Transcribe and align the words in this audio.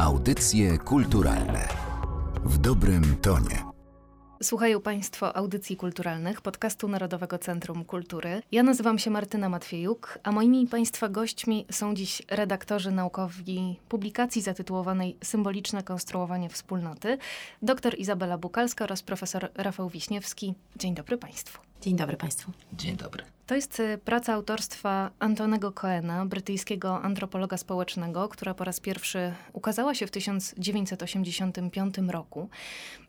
Audycje 0.00 0.78
kulturalne 0.78 1.68
w 2.44 2.58
dobrym 2.58 3.16
tonie. 3.16 3.64
Słuchają 4.42 4.80
Państwo 4.80 5.36
audycji 5.36 5.76
kulturalnych 5.76 6.40
podcastu 6.40 6.88
Narodowego 6.88 7.38
Centrum 7.38 7.84
Kultury. 7.84 8.42
Ja 8.52 8.62
nazywam 8.62 8.98
się 8.98 9.10
Martyna 9.10 9.48
Matwiejuk, 9.48 10.18
a 10.22 10.32
moimi 10.32 10.66
Państwa 10.66 11.08
gośćmi 11.08 11.66
są 11.70 11.94
dziś 11.94 12.22
redaktorzy 12.30 12.90
naukowi 12.90 13.76
publikacji 13.88 14.42
zatytułowanej 14.42 15.16
Symboliczne 15.24 15.82
konstruowanie 15.82 16.48
wspólnoty, 16.48 17.18
dr 17.62 17.98
Izabela 17.98 18.38
Bukalska 18.38 18.84
oraz 18.84 19.02
profesor 19.02 19.50
Rafał 19.54 19.88
Wiśniewski. 19.88 20.54
Dzień 20.76 20.94
dobry 20.94 21.18
Państwu. 21.18 21.69
Dzień 21.80 21.96
dobry 21.96 22.16
Państwu. 22.16 22.52
Dzień 22.72 22.96
dobry. 22.96 23.24
To 23.46 23.54
jest 23.54 23.80
y, 23.80 23.98
praca 24.04 24.32
autorstwa 24.32 25.10
Antonego 25.18 25.72
Coena, 25.72 26.26
brytyjskiego 26.26 27.02
antropologa 27.02 27.56
społecznego, 27.56 28.28
która 28.28 28.54
po 28.54 28.64
raz 28.64 28.80
pierwszy 28.80 29.34
ukazała 29.52 29.94
się 29.94 30.06
w 30.06 30.10
1985 30.10 31.94
roku. 32.08 32.48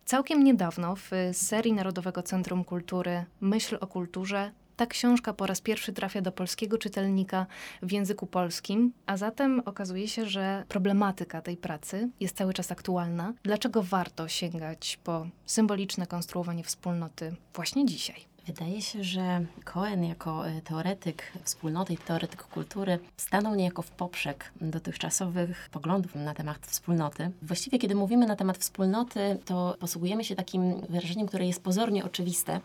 Całkiem 0.05 0.43
niedawno 0.43 0.95
w 0.95 1.12
serii 1.34 1.73
Narodowego 1.73 2.23
Centrum 2.23 2.63
Kultury 2.63 3.26
Myśl 3.41 3.77
o 3.81 3.88
kulturze 3.88 4.52
ta 4.76 4.85
książka 4.85 5.34
po 5.34 5.48
raz 5.48 5.62
pierwszy 5.62 5.93
trafia 5.93 6.21
do 6.21 6.31
polskiego 6.31 6.77
czytelnika 6.77 7.45
w 7.81 7.91
języku 7.91 8.27
polskim, 8.27 8.93
a 9.05 9.17
zatem 9.17 9.62
okazuje 9.65 10.07
się, 10.07 10.26
że 10.26 10.65
problematyka 10.67 11.41
tej 11.41 11.57
pracy 11.57 12.09
jest 12.20 12.38
cały 12.38 12.53
czas 12.53 12.71
aktualna. 12.71 13.34
Dlaczego 13.43 13.84
warto 13.84 14.27
sięgać 14.27 14.99
po 15.03 15.27
symboliczne 15.45 16.07
konstruowanie 16.07 16.63
wspólnoty 16.63 17.35
właśnie 17.53 17.85
dzisiaj? 17.85 18.30
Wydaje 18.52 18.82
się, 18.82 19.04
że 19.04 19.46
Cohen 19.64 20.04
jako 20.04 20.48
e, 20.48 20.62
teoretyk 20.62 21.32
wspólnoty 21.44 21.94
i 21.94 21.98
teoretyk 21.98 22.44
kultury 22.44 23.00
stanął 23.18 23.55
niejako 23.55 23.82
w 23.82 23.91
poprzek 23.91 24.52
dotychczasowych 24.62 25.70
poglądów 25.72 26.16
na 26.16 26.34
temat 26.34 26.58
wspólnoty. 26.68 27.32
Właściwie, 27.41 27.80
kiedy 27.80 27.96
mówimy 27.96 28.26
na 28.26 28.36
temat 28.36 28.58
wspólnoty, 28.58 29.38
to 29.46 29.76
posługujemy 29.80 30.24
się 30.24 30.35
takim 30.35 30.82
wyrażeniem, 30.90 31.27
które 31.27 31.48
jest 31.48 31.63
pozornie 31.63 32.05
oczywiste. 32.05 32.60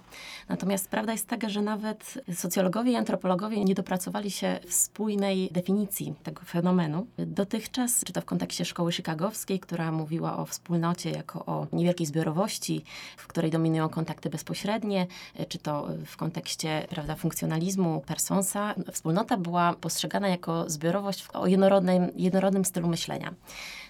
Natomiast 0.48 0.88
prawda 0.88 1.12
jest 1.12 1.28
taka, 1.28 1.48
że 1.48 1.62
nawet 1.62 2.18
socjologowie 2.34 2.92
i 2.92 2.96
antropologowie 2.96 3.64
nie 3.64 3.74
dopracowali 3.74 4.30
się 4.30 4.58
spójnej 4.68 5.48
definicji 5.52 6.14
tego 6.22 6.42
fenomenu. 6.42 7.06
Dotychczas, 7.18 8.04
czy 8.04 8.12
to 8.12 8.20
w 8.20 8.24
kontekście 8.24 8.64
szkoły 8.64 8.92
chicagowskiej, 8.92 9.60
która 9.60 9.92
mówiła 9.92 10.36
o 10.36 10.46
wspólnocie 10.46 11.10
jako 11.10 11.44
o 11.44 11.66
niewielkiej 11.72 12.06
zbiorowości, 12.06 12.84
w 13.16 13.26
której 13.26 13.50
dominują 13.50 13.88
kontakty 13.88 14.30
bezpośrednie, 14.30 15.06
czy 15.48 15.58
to 15.58 15.75
w 16.06 16.16
kontekście 16.16 16.86
prawda, 16.90 17.14
funkcjonalizmu 17.14 18.00
Personsa, 18.06 18.74
wspólnota 18.92 19.36
była 19.36 19.74
postrzegana 19.74 20.28
jako 20.28 20.70
zbiorowość 20.70 21.26
o 21.32 21.46
jednorodnym, 21.46 22.10
jednorodnym 22.16 22.64
stylu 22.64 22.88
myślenia. 22.88 23.34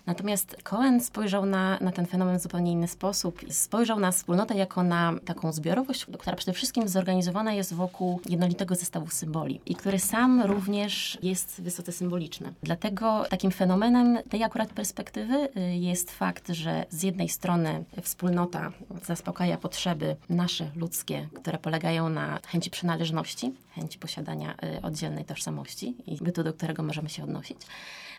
Natomiast 0.06 0.56
Cohen 0.62 1.00
spojrzał 1.00 1.46
na, 1.46 1.78
na 1.80 1.92
ten 1.92 2.06
fenomen 2.06 2.38
w 2.38 2.42
zupełnie 2.42 2.72
inny 2.72 2.88
sposób. 2.88 3.40
Spojrzał 3.50 4.00
na 4.00 4.12
wspólnotę 4.12 4.54
jako 4.54 4.82
na 4.82 5.14
taką 5.24 5.52
zbiorowość, 5.52 6.06
która 6.18 6.36
przede 6.36 6.52
wszystkim 6.52 6.88
zorganizowana 6.88 7.52
jest 7.52 7.74
wokół 7.74 8.20
jednolitego 8.28 8.74
zestawu 8.74 9.10
symboli 9.10 9.60
i 9.66 9.74
który 9.74 9.98
sam 9.98 10.42
również 10.42 11.18
jest 11.22 11.60
wysoce 11.62 11.92
symboliczny. 11.92 12.52
Dlatego 12.62 13.24
takim 13.30 13.50
fenomenem 13.50 14.18
tej 14.30 14.44
akurat 14.44 14.72
perspektywy 14.72 15.48
y, 15.56 15.76
jest 15.76 16.10
fakt, 16.10 16.48
że 16.48 16.84
z 16.90 17.02
jednej 17.02 17.28
strony 17.28 17.84
wspólnota 18.02 18.72
zaspokaja 19.04 19.56
potrzeby 19.56 20.16
nasze, 20.28 20.70
ludzkie, 20.76 21.28
które 21.34 21.58
polegają 21.66 22.08
na 22.08 22.38
chęci 22.46 22.70
przynależności, 22.70 23.52
chęci 23.74 23.98
posiadania 23.98 24.54
y, 24.78 24.82
oddzielnej 24.82 25.24
tożsamości 25.24 25.94
i 26.06 26.16
bytu, 26.16 26.42
do 26.42 26.52
którego 26.52 26.82
możemy 26.82 27.08
się 27.08 27.24
odnosić 27.24 27.58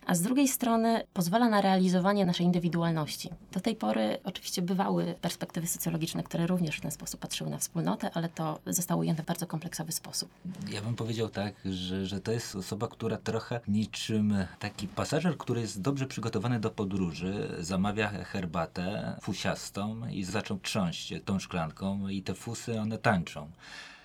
a 0.08 0.16
z 0.16 0.22
drugiej 0.22 0.47
strony 0.47 1.03
pozwala 1.13 1.50
na 1.50 1.61
realizowanie 1.61 2.25
naszej 2.25 2.45
indywidualności. 2.45 3.30
Do 3.52 3.59
tej 3.59 3.75
pory 3.75 4.17
oczywiście 4.23 4.61
bywały 4.61 5.16
perspektywy 5.22 5.67
socjologiczne, 5.67 6.23
które 6.23 6.47
również 6.47 6.77
w 6.77 6.81
ten 6.81 6.91
sposób 6.91 7.19
patrzyły 7.19 7.50
na 7.50 7.58
wspólnotę, 7.58 8.11
ale 8.13 8.30
to 8.30 8.59
zostało 8.66 9.01
ujęte 9.01 9.23
w 9.23 9.25
bardzo 9.25 9.47
kompleksowy 9.47 9.91
sposób. 9.91 10.29
Ja 10.72 10.81
bym 10.81 10.95
powiedział 10.95 11.29
tak, 11.29 11.53
że, 11.66 12.06
że 12.06 12.22
to 12.22 12.31
jest 12.31 12.56
osoba, 12.56 12.88
która 12.88 13.18
trochę 13.18 13.59
niczym 13.68 14.34
taki 14.59 14.88
pasażer, 14.88 15.38
który 15.38 15.62
jest 15.62 15.81
dobrze 15.81 16.06
przygotowany 16.06 16.59
do 16.59 16.72
podróży, 16.72 17.56
zamawia 17.59 18.09
herbatę 18.09 19.18
fusiastą 19.22 20.07
i 20.07 20.24
zaczął 20.24 20.59
trząść 20.59 21.13
tą 21.25 21.39
szklanką 21.39 22.07
i 22.07 22.22
te 22.22 22.34
fusy 22.34 22.81
one 22.81 22.97
tańczą. 22.97 23.51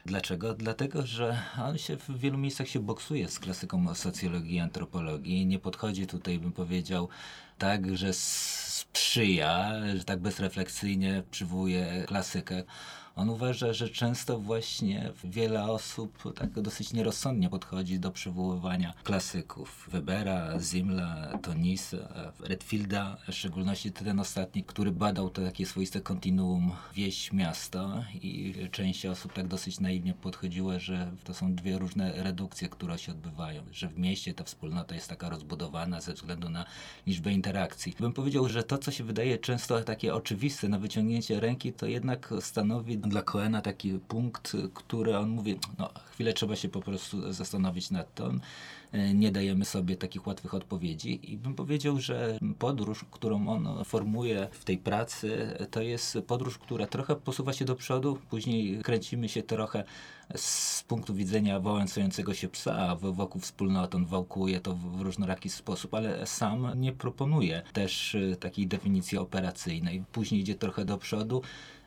Dlaczego? 0.06 0.54
Dlatego, 0.54 1.06
że 1.06 1.42
on 1.58 1.78
się 1.78 1.96
w 1.96 2.18
wielu 2.18 2.38
miejscach 2.38 2.68
się 2.68 2.80
boksuje 2.80 3.28
z 3.28 3.38
klasyką 3.38 3.94
socjologii 3.94 4.54
i 4.56 4.60
antropologii. 4.60 5.46
Nie 5.46 5.58
podchodzi 5.58 6.06
tutaj, 6.06 6.38
bym 6.38 6.52
powiedział, 6.52 7.08
tak, 7.58 7.96
że 7.96 8.12
sprzyja, 8.12 9.72
że 9.96 10.04
tak 10.04 10.20
bezrefleksyjnie 10.20 11.22
przywołuje 11.30 12.04
klasykę 12.06 12.62
on 13.16 13.28
uważa, 13.28 13.72
że 13.72 13.88
często 13.88 14.38
właśnie 14.38 15.12
wiele 15.24 15.64
osób 15.64 16.34
tak 16.34 16.60
dosyć 16.60 16.92
nierozsądnie 16.92 17.48
podchodzi 17.48 17.98
do 17.98 18.10
przywoływania 18.10 18.94
klasyków. 19.04 19.88
Webera, 19.92 20.60
Zimla, 20.60 21.38
Tonisa, 21.42 21.96
Redfielda, 22.40 23.16
w 23.28 23.32
szczególności 23.32 23.92
ten 23.92 24.20
ostatni, 24.20 24.64
który 24.64 24.92
badał 24.92 25.30
to 25.30 25.42
takie 25.42 25.66
swoiste 25.66 26.00
kontinuum 26.00 26.72
wieś, 26.94 27.32
miasto 27.32 28.04
i 28.14 28.54
część 28.70 29.06
osób 29.06 29.32
tak 29.32 29.48
dosyć 29.48 29.80
naiwnie 29.80 30.14
podchodziła, 30.14 30.78
że 30.78 31.10
to 31.24 31.34
są 31.34 31.54
dwie 31.54 31.78
różne 31.78 32.22
redukcje, 32.22 32.68
które 32.68 32.98
się 32.98 33.12
odbywają, 33.12 33.62
że 33.72 33.88
w 33.88 33.98
mieście 33.98 34.34
ta 34.34 34.44
wspólnota 34.44 34.94
jest 34.94 35.08
taka 35.08 35.28
rozbudowana 35.28 36.00
ze 36.00 36.14
względu 36.14 36.48
na 36.48 36.64
liczbę 37.06 37.32
interakcji. 37.32 37.94
Bym 38.00 38.12
powiedział, 38.12 38.48
że 38.48 38.62
to, 38.62 38.78
co 38.78 38.90
się 38.90 39.04
wydaje 39.04 39.38
często 39.38 39.80
takie 39.80 40.14
oczywiste 40.14 40.68
na 40.68 40.78
wyciągnięcie 40.78 41.40
ręki, 41.40 41.72
to 41.72 41.86
jednak 41.86 42.34
stanowi 42.40 42.98
dla 43.08 43.22
Coena 43.22 43.62
taki 43.62 43.98
punkt, 44.08 44.56
który 44.74 45.18
on 45.18 45.28
mówi, 45.28 45.58
no 45.78 45.90
chwilę 46.12 46.32
trzeba 46.32 46.56
się 46.56 46.68
po 46.68 46.80
prostu 46.80 47.32
zastanowić 47.32 47.90
nad 47.90 48.14
tym. 48.14 48.40
E, 48.92 49.14
nie 49.14 49.32
dajemy 49.32 49.64
sobie 49.64 49.96
takich 49.96 50.26
łatwych 50.26 50.54
odpowiedzi 50.54 51.32
i 51.32 51.36
bym 51.36 51.54
powiedział, 51.54 52.00
że 52.00 52.38
podróż, 52.58 53.04
którą 53.10 53.48
on 53.48 53.84
formuje 53.84 54.48
w 54.52 54.64
tej 54.64 54.78
pracy, 54.78 55.56
to 55.70 55.82
jest 55.82 56.18
podróż, 56.26 56.58
która 56.58 56.86
trochę 56.86 57.16
posuwa 57.16 57.52
się 57.52 57.64
do 57.64 57.76
przodu, 57.76 58.18
później 58.30 58.78
kręcimy 58.82 59.28
się 59.28 59.42
trochę 59.42 59.84
z 60.36 60.82
punktu 60.82 61.14
widzenia 61.14 61.60
wołającego 61.60 62.34
się 62.34 62.48
psa, 62.48 62.96
wokół 62.96 63.40
wspólnoty 63.40 63.96
on 63.96 64.06
wałkuje 64.06 64.60
to 64.60 64.74
w 64.74 65.00
różnoraki 65.00 65.48
sposób, 65.48 65.94
ale 65.94 66.26
sam 66.26 66.80
nie 66.80 66.92
proponuje 66.92 67.62
też 67.72 68.14
e, 68.14 68.36
takiej 68.36 68.66
definicji 68.66 69.18
operacyjnej. 69.18 70.04
Później 70.12 70.40
idzie 70.40 70.54
trochę 70.54 70.84
do 70.84 70.98
przodu. 70.98 71.42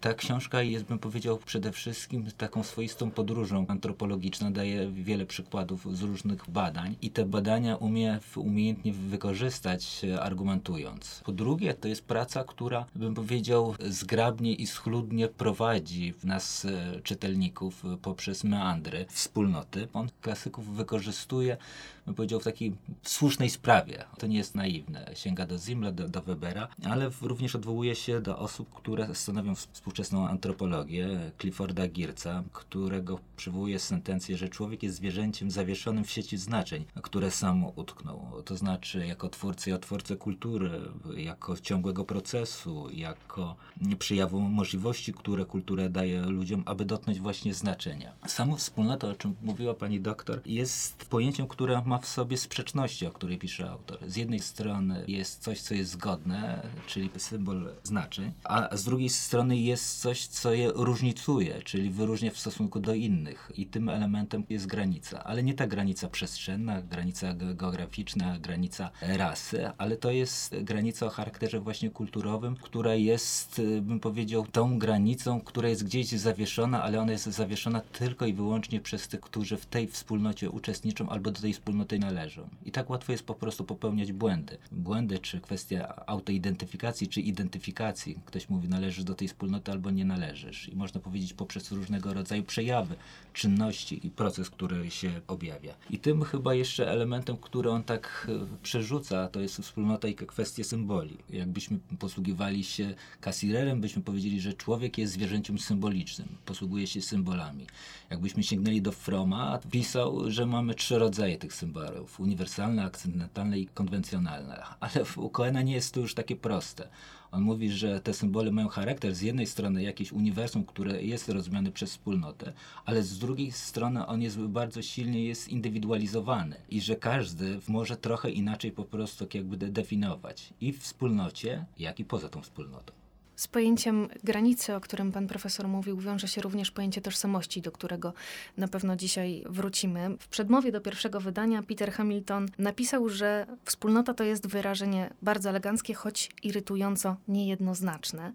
Ta 0.05 0.13
książka 0.13 0.61
jest, 0.61 0.85
bym 0.85 0.99
powiedział, 0.99 1.37
przede 1.45 1.71
wszystkim 1.71 2.25
taką 2.37 2.63
swoistą 2.63 3.11
podróżą 3.11 3.65
antropologiczną. 3.67 4.53
Daje 4.53 4.91
wiele 4.91 5.25
przykładów 5.25 5.97
z 5.97 6.01
różnych 6.01 6.49
badań 6.49 6.95
i 7.01 7.11
te 7.11 7.25
badania 7.25 7.75
umie 7.75 8.19
umiejętnie 8.35 8.93
wykorzystać, 8.93 10.01
e, 10.03 10.21
argumentując. 10.21 11.21
Po 11.25 11.31
drugie, 11.31 11.73
to 11.73 11.87
jest 11.87 12.05
praca, 12.05 12.43
która, 12.43 12.85
bym 12.95 13.15
powiedział, 13.15 13.75
zgrabnie 13.79 14.53
i 14.53 14.67
schludnie 14.67 15.27
prowadzi 15.27 16.13
nas, 16.23 16.65
e, 16.65 17.01
czytelników, 17.01 17.83
poprzez 18.01 18.43
meandry 18.43 19.05
wspólnoty. 19.09 19.87
On 19.93 20.09
klasyków 20.21 20.75
wykorzystuje 20.75 21.57
bym 22.05 22.15
powiedział, 22.15 22.39
w 22.39 22.43
takiej 22.43 22.75
słusznej 23.03 23.49
sprawie. 23.49 24.05
To 24.17 24.27
nie 24.27 24.37
jest 24.37 24.55
naiwne. 24.55 25.11
Sięga 25.13 25.45
do 25.45 25.57
Zimla, 25.57 25.91
do, 25.91 26.07
do 26.09 26.21
Webera, 26.21 26.67
ale 26.83 27.09
również 27.21 27.55
odwołuje 27.55 27.95
się 27.95 28.21
do 28.21 28.39
osób, 28.39 28.73
które 28.73 29.15
stanowią 29.15 29.55
współczesną 29.55 30.27
antropologię. 30.27 31.31
Clifforda 31.41 31.87
Girca, 31.87 32.43
którego 32.53 33.19
przywołuje 33.37 33.79
sentencję, 33.79 34.37
że 34.37 34.49
człowiek 34.49 34.83
jest 34.83 34.95
zwierzęciem 34.95 35.51
zawieszonym 35.51 36.03
w 36.03 36.11
sieci 36.11 36.37
znaczeń, 36.37 36.85
które 37.01 37.31
sam 37.31 37.65
utknął. 37.75 38.21
To 38.45 38.57
znaczy, 38.57 39.07
jako 39.07 39.29
twórcy 39.29 39.69
i 39.69 39.73
otwórcy 39.73 40.17
kultury, 40.17 40.81
jako 41.17 41.57
ciągłego 41.57 42.05
procesu, 42.05 42.89
jako 42.93 43.55
przyjawu 43.99 44.39
możliwości, 44.39 45.13
które 45.13 45.45
kultura 45.45 45.89
daje 45.89 46.21
ludziom, 46.21 46.63
aby 46.65 46.85
dotknąć 46.85 47.19
właśnie 47.19 47.53
znaczenia. 47.53 48.13
Samo 48.27 48.55
wspólnota, 48.55 49.07
o 49.07 49.13
czym 49.13 49.35
mówiła 49.41 49.73
pani 49.73 49.99
doktor, 49.99 50.41
jest 50.45 51.05
pojęciem, 51.05 51.47
które 51.47 51.81
ma 51.85 51.94
ma 51.95 51.99
w 52.01 52.07
sobie 52.07 52.37
sprzeczności, 52.37 53.05
o 53.05 53.11
której 53.11 53.37
pisze 53.37 53.69
autor. 53.69 53.97
Z 54.07 54.15
jednej 54.15 54.39
strony 54.39 55.05
jest 55.07 55.41
coś, 55.41 55.61
co 55.61 55.73
jest 55.73 55.91
zgodne, 55.91 56.67
czyli 56.87 57.09
symbol 57.17 57.69
znaczeń, 57.83 58.31
a 58.43 58.77
z 58.77 58.83
drugiej 58.83 59.09
strony 59.09 59.57
jest 59.57 60.01
coś, 60.01 60.27
co 60.27 60.53
je 60.53 60.71
różnicuje, 60.75 61.61
czyli 61.61 61.89
wyróżnia 61.89 62.31
w 62.31 62.37
stosunku 62.37 62.79
do 62.79 62.93
innych. 62.93 63.51
I 63.57 63.65
tym 63.65 63.89
elementem 63.89 64.43
jest 64.49 64.65
granica. 64.65 65.23
Ale 65.23 65.43
nie 65.43 65.53
ta 65.53 65.67
granica 65.67 66.07
przestrzenna, 66.07 66.81
granica 66.81 67.33
geograficzna, 67.33 68.39
granica 68.39 68.91
rasy, 69.01 69.71
ale 69.77 69.97
to 69.97 70.11
jest 70.11 70.55
granica 70.61 71.05
o 71.05 71.09
charakterze 71.09 71.59
właśnie 71.59 71.89
kulturowym, 71.89 72.55
która 72.55 72.95
jest, 72.95 73.61
bym 73.81 73.99
powiedział, 73.99 74.47
tą 74.51 74.79
granicą, 74.79 75.41
która 75.41 75.69
jest 75.69 75.85
gdzieś 75.85 76.07
zawieszona, 76.07 76.83
ale 76.83 77.01
ona 77.01 77.11
jest 77.11 77.25
zawieszona 77.25 77.81
tylko 77.81 78.25
i 78.25 78.33
wyłącznie 78.33 78.79
przez 78.81 79.07
tych, 79.07 79.21
którzy 79.21 79.57
w 79.57 79.65
tej 79.65 79.87
wspólnocie 79.87 80.49
uczestniczą 80.49 81.09
albo 81.09 81.31
do 81.31 81.41
tej 81.41 81.53
wspólnoty 81.53 81.84
należą. 81.93 82.49
I 82.65 82.71
tak 82.71 82.89
łatwo 82.89 83.11
jest 83.11 83.25
po 83.25 83.33
prostu 83.35 83.63
popełniać 83.63 84.11
błędy. 84.11 84.57
Błędy, 84.71 85.19
czy 85.19 85.41
kwestia 85.41 86.03
autoidentyfikacji, 86.05 87.07
czy 87.07 87.21
identyfikacji. 87.21 88.19
Ktoś 88.25 88.49
mówi, 88.49 88.69
należysz 88.69 89.03
do 89.03 89.15
tej 89.15 89.27
wspólnoty 89.27 89.71
albo 89.71 89.91
nie 89.91 90.05
należysz. 90.05 90.69
I 90.69 90.75
można 90.75 91.01
powiedzieć 91.01 91.33
poprzez 91.33 91.71
różnego 91.71 92.13
rodzaju 92.13 92.43
przejawy, 92.43 92.95
czynności 93.33 94.07
i 94.07 94.09
proces, 94.09 94.49
który 94.49 94.91
się 94.91 95.21
objawia. 95.27 95.73
I 95.89 95.99
tym 95.99 96.23
chyba 96.23 96.53
jeszcze 96.53 96.91
elementem, 96.91 97.37
który 97.37 97.69
on 97.69 97.83
tak 97.83 98.27
e, 98.29 98.57
przerzuca, 98.63 99.27
to 99.27 99.39
jest 99.39 99.57
wspólnota 99.57 100.07
i 100.07 100.15
kwestie 100.15 100.63
symboli. 100.63 101.17
Jakbyśmy 101.29 101.79
posługiwali 101.99 102.63
się 102.63 102.95
kasirerem, 103.21 103.81
byśmy 103.81 104.01
powiedzieli, 104.01 104.41
że 104.41 104.53
człowiek 104.53 104.97
jest 104.97 105.13
zwierzęciem 105.13 105.59
symbolicznym, 105.59 106.27
posługuje 106.45 106.87
się 106.87 107.01
symbolami. 107.01 107.67
Jakbyśmy 108.09 108.43
sięgnęli 108.43 108.81
do 108.81 108.91
Froma, 108.91 109.59
pisał, 109.71 110.31
że 110.31 110.45
mamy 110.45 110.75
trzy 110.75 110.99
rodzaje 110.99 111.37
tych 111.37 111.53
symbolów: 111.75 112.19
uniwersalne, 112.19 112.83
akcendentalne 112.83 113.59
i 113.59 113.67
konwencjonalne. 113.67 114.63
Ale 114.79 115.05
u 115.17 115.29
Coena 115.29 115.61
nie 115.61 115.73
jest 115.73 115.93
to 115.93 115.99
już 115.99 116.13
takie 116.13 116.35
proste. 116.35 116.87
On 117.31 117.41
mówi, 117.41 117.71
że 117.71 118.01
te 118.01 118.13
symbole 118.13 118.51
mają 118.51 118.67
charakter 118.67 119.15
z 119.15 119.21
jednej 119.21 119.47
strony 119.47 119.83
jakieś 119.83 120.11
uniwersum, 120.11 120.65
które 120.65 121.03
jest 121.03 121.29
rozumiane 121.29 121.71
przez 121.71 121.89
wspólnotę, 121.91 122.53
ale 122.85 123.03
z 123.03 123.19
drugiej 123.19 123.51
strony 123.51 124.05
on 124.05 124.21
jest 124.21 124.39
bardzo 124.39 124.81
silnie 124.81 125.25
jest 125.25 125.49
indywidualizowany 125.49 126.55
i 126.69 126.81
że 126.81 126.95
każdy 126.95 127.59
może 127.67 127.97
trochę 127.97 128.29
inaczej 128.29 128.71
po 128.71 128.85
prostu 128.85 129.27
jakby 129.33 129.57
definiować 129.57 130.53
i 130.61 130.73
w 130.73 130.79
wspólnocie, 130.79 131.65
jak 131.77 131.99
i 131.99 132.05
poza 132.05 132.29
tą 132.29 132.41
wspólnotą. 132.41 133.04
Z 133.35 133.47
pojęciem 133.47 134.07
granicy, 134.23 134.75
o 134.75 134.81
którym 134.81 135.11
pan 135.11 135.27
profesor 135.27 135.67
mówił, 135.67 135.97
wiąże 135.97 136.27
się 136.27 136.41
również 136.41 136.71
pojęcie 136.71 137.01
tożsamości, 137.01 137.61
do 137.61 137.71
którego 137.71 138.13
na 138.57 138.67
pewno 138.67 138.95
dzisiaj 138.95 139.43
wrócimy. 139.49 140.17
W 140.19 140.27
przedmowie 140.27 140.71
do 140.71 140.81
pierwszego 140.81 141.19
wydania 141.19 141.63
Peter 141.63 141.91
Hamilton 141.91 142.47
napisał, 142.57 143.09
że 143.09 143.47
wspólnota 143.65 144.13
to 144.13 144.23
jest 144.23 144.47
wyrażenie 144.47 145.13
bardzo 145.21 145.49
eleganckie, 145.49 145.93
choć 145.93 146.29
irytująco 146.43 147.15
niejednoznaczne. 147.27 148.33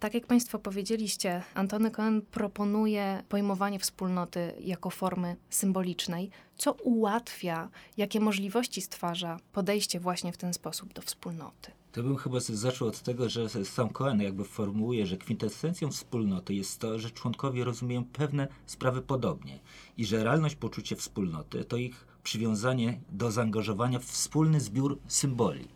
Tak 0.00 0.14
jak 0.14 0.26
państwo 0.26 0.58
powiedzieliście, 0.58 1.42
Antony 1.54 1.90
Cohen 1.90 2.22
proponuje 2.22 3.22
pojmowanie 3.28 3.78
wspólnoty 3.78 4.52
jako 4.60 4.90
formy 4.90 5.36
symbolicznej, 5.50 6.30
co 6.62 6.72
ułatwia, 6.72 7.68
jakie 7.96 8.20
możliwości 8.20 8.80
stwarza 8.80 9.36
podejście 9.52 10.00
właśnie 10.00 10.32
w 10.32 10.36
ten 10.36 10.54
sposób 10.54 10.92
do 10.92 11.02
wspólnoty. 11.02 11.72
To 11.92 12.02
bym 12.02 12.16
chyba 12.16 12.40
zaczął 12.40 12.88
od 12.88 13.00
tego, 13.00 13.28
że 13.28 13.48
sam 13.64 13.88
Cohen 13.88 14.22
jakby 14.22 14.44
formułuje, 14.44 15.06
że 15.06 15.16
kwintesencją 15.16 15.90
wspólnoty 15.90 16.54
jest 16.54 16.80
to, 16.80 16.98
że 16.98 17.10
członkowie 17.10 17.64
rozumieją 17.64 18.04
pewne 18.04 18.48
sprawy 18.66 19.02
podobnie 19.02 19.60
i 19.96 20.04
że 20.04 20.24
realność 20.24 20.56
poczucie 20.56 20.96
wspólnoty 20.96 21.64
to 21.64 21.76
ich 21.76 22.06
przywiązanie 22.22 23.00
do 23.10 23.30
zaangażowania 23.30 23.98
w 23.98 24.04
wspólny 24.04 24.60
zbiór 24.60 24.98
symboli 25.06 25.68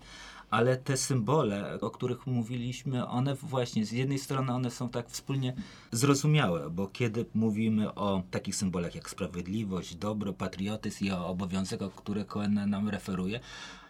ale 0.51 0.77
te 0.77 0.97
symbole, 0.97 1.81
o 1.81 1.91
których 1.91 2.27
mówiliśmy, 2.27 3.07
one 3.07 3.35
właśnie 3.35 3.87
z 3.87 3.93
jednej 3.93 4.19
strony 4.19 4.53
one 4.53 4.71
są 4.71 4.89
tak 4.89 5.09
wspólnie 5.09 5.55
zrozumiałe, 5.93 6.71
bo 6.71 6.89
kiedy 6.89 7.25
mówimy 7.35 7.95
o 7.95 8.23
takich 8.31 8.57
symbolach 8.57 8.95
jak 8.95 9.11
sprawiedliwość, 9.11 9.95
dobro, 9.95 10.33
patriotyzm 10.33 11.05
i 11.05 11.11
o 11.11 11.27
obowiązek, 11.27 11.83
o 11.83 11.91
które 11.91 12.25
Cohen 12.25 12.71
nam 12.71 12.89
referuje, 12.89 13.41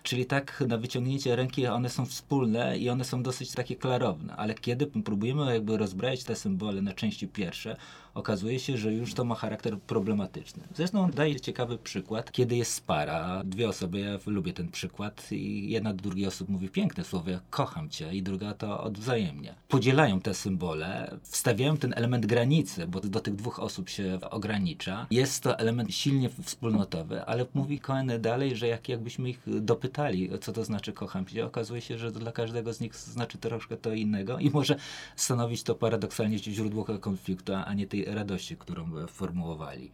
Czyli 0.07 0.27
tak 0.27 0.65
na 0.69 0.79
wyciągnięcie 0.79 1.37
ręki 1.37 1.67
one 1.67 1.91
są 1.91 2.07
wspólne 2.07 2.79
i 2.79 2.91
one 2.91 3.05
są 3.05 3.23
dosyć 3.23 3.53
takie 3.53 3.77
klarowne, 3.77 4.37
ale 4.37 4.55
kiedy 4.55 4.87
próbujemy 4.87 5.55
jakby 5.55 5.77
rozbrać 5.77 6.25
te 6.25 6.37
symbole 6.37 6.83
na 6.83 6.93
części 6.93 7.29
pierwsze, 7.29 7.77
okazuje 8.15 8.59
się, 8.59 8.77
że 8.77 8.93
już 8.93 9.15
to 9.15 9.25
ma 9.25 9.35
charakter 9.35 9.81
problematyczny. 9.81 10.63
Zresztą 10.75 11.11
daje 11.11 11.41
ciekawy 11.41 11.79
przykład, 11.79 12.33
kiedy 12.33 12.57
jest 12.57 12.87
para, 12.87 13.43
dwie 13.45 13.69
osoby, 13.69 13.99
ja 13.99 14.19
lubię 14.27 14.53
ten 14.53 14.69
przykład 14.69 15.33
i 15.33 15.71
jedna 15.71 15.95
do 15.95 16.03
drugiej 16.03 16.27
osoby 16.27 16.53
mówi 16.53 16.69
piękne 16.69 17.05
słowo, 17.05 17.31
kocham 17.51 17.89
cię 17.89 18.15
i 18.15 18.23
druga 18.23 18.55
to 18.55 18.83
odwzajemnia. 18.83 19.55
Podzielają 19.69 20.21
te 20.21 20.35
symbole, 20.35 21.17
wstawiają 21.23 21.77
ten 21.77 21.95
element 21.97 22.27
granicy, 22.27 22.87
bo 22.87 23.01
do 23.01 23.21
tych 23.21 23.35
dwóch 23.35 23.59
osób 23.59 23.89
się 23.89 24.19
ogranicza. 24.31 25.07
Jest 25.11 25.43
to 25.43 25.59
element 25.59 25.95
silnie 25.95 26.29
wspólnotowy, 26.43 27.25
ale 27.25 27.47
mówi 27.55 27.81
Cohen 27.81 28.13
dalej, 28.21 28.57
że 28.57 28.67
jak, 28.67 28.89
jakbyśmy 28.89 29.31
ich 29.31 29.43
dopytali, 29.47 29.96
co 30.41 30.53
to 30.53 30.65
znaczy 30.65 30.93
kocham 30.93 31.27
cię, 31.27 31.47
okazuje 31.47 31.81
się, 31.81 31.99
że 31.99 32.13
dla 32.13 32.33
każdego 32.33 32.73
z 32.73 32.81
nich 32.81 32.97
znaczy 32.97 33.39
troszkę 33.39 33.77
to 33.77 33.93
innego 33.93 34.39
i 34.39 34.51
może 34.51 34.77
stanowić 35.17 35.63
to 35.63 35.75
paradoksalnie 35.75 36.39
źródło 36.39 36.85
konfliktu, 36.85 37.53
a 37.55 37.75
nie 37.75 37.87
tej 37.87 38.05
radości, 38.05 38.57
którą 38.57 39.07
formułowali. 39.07 39.91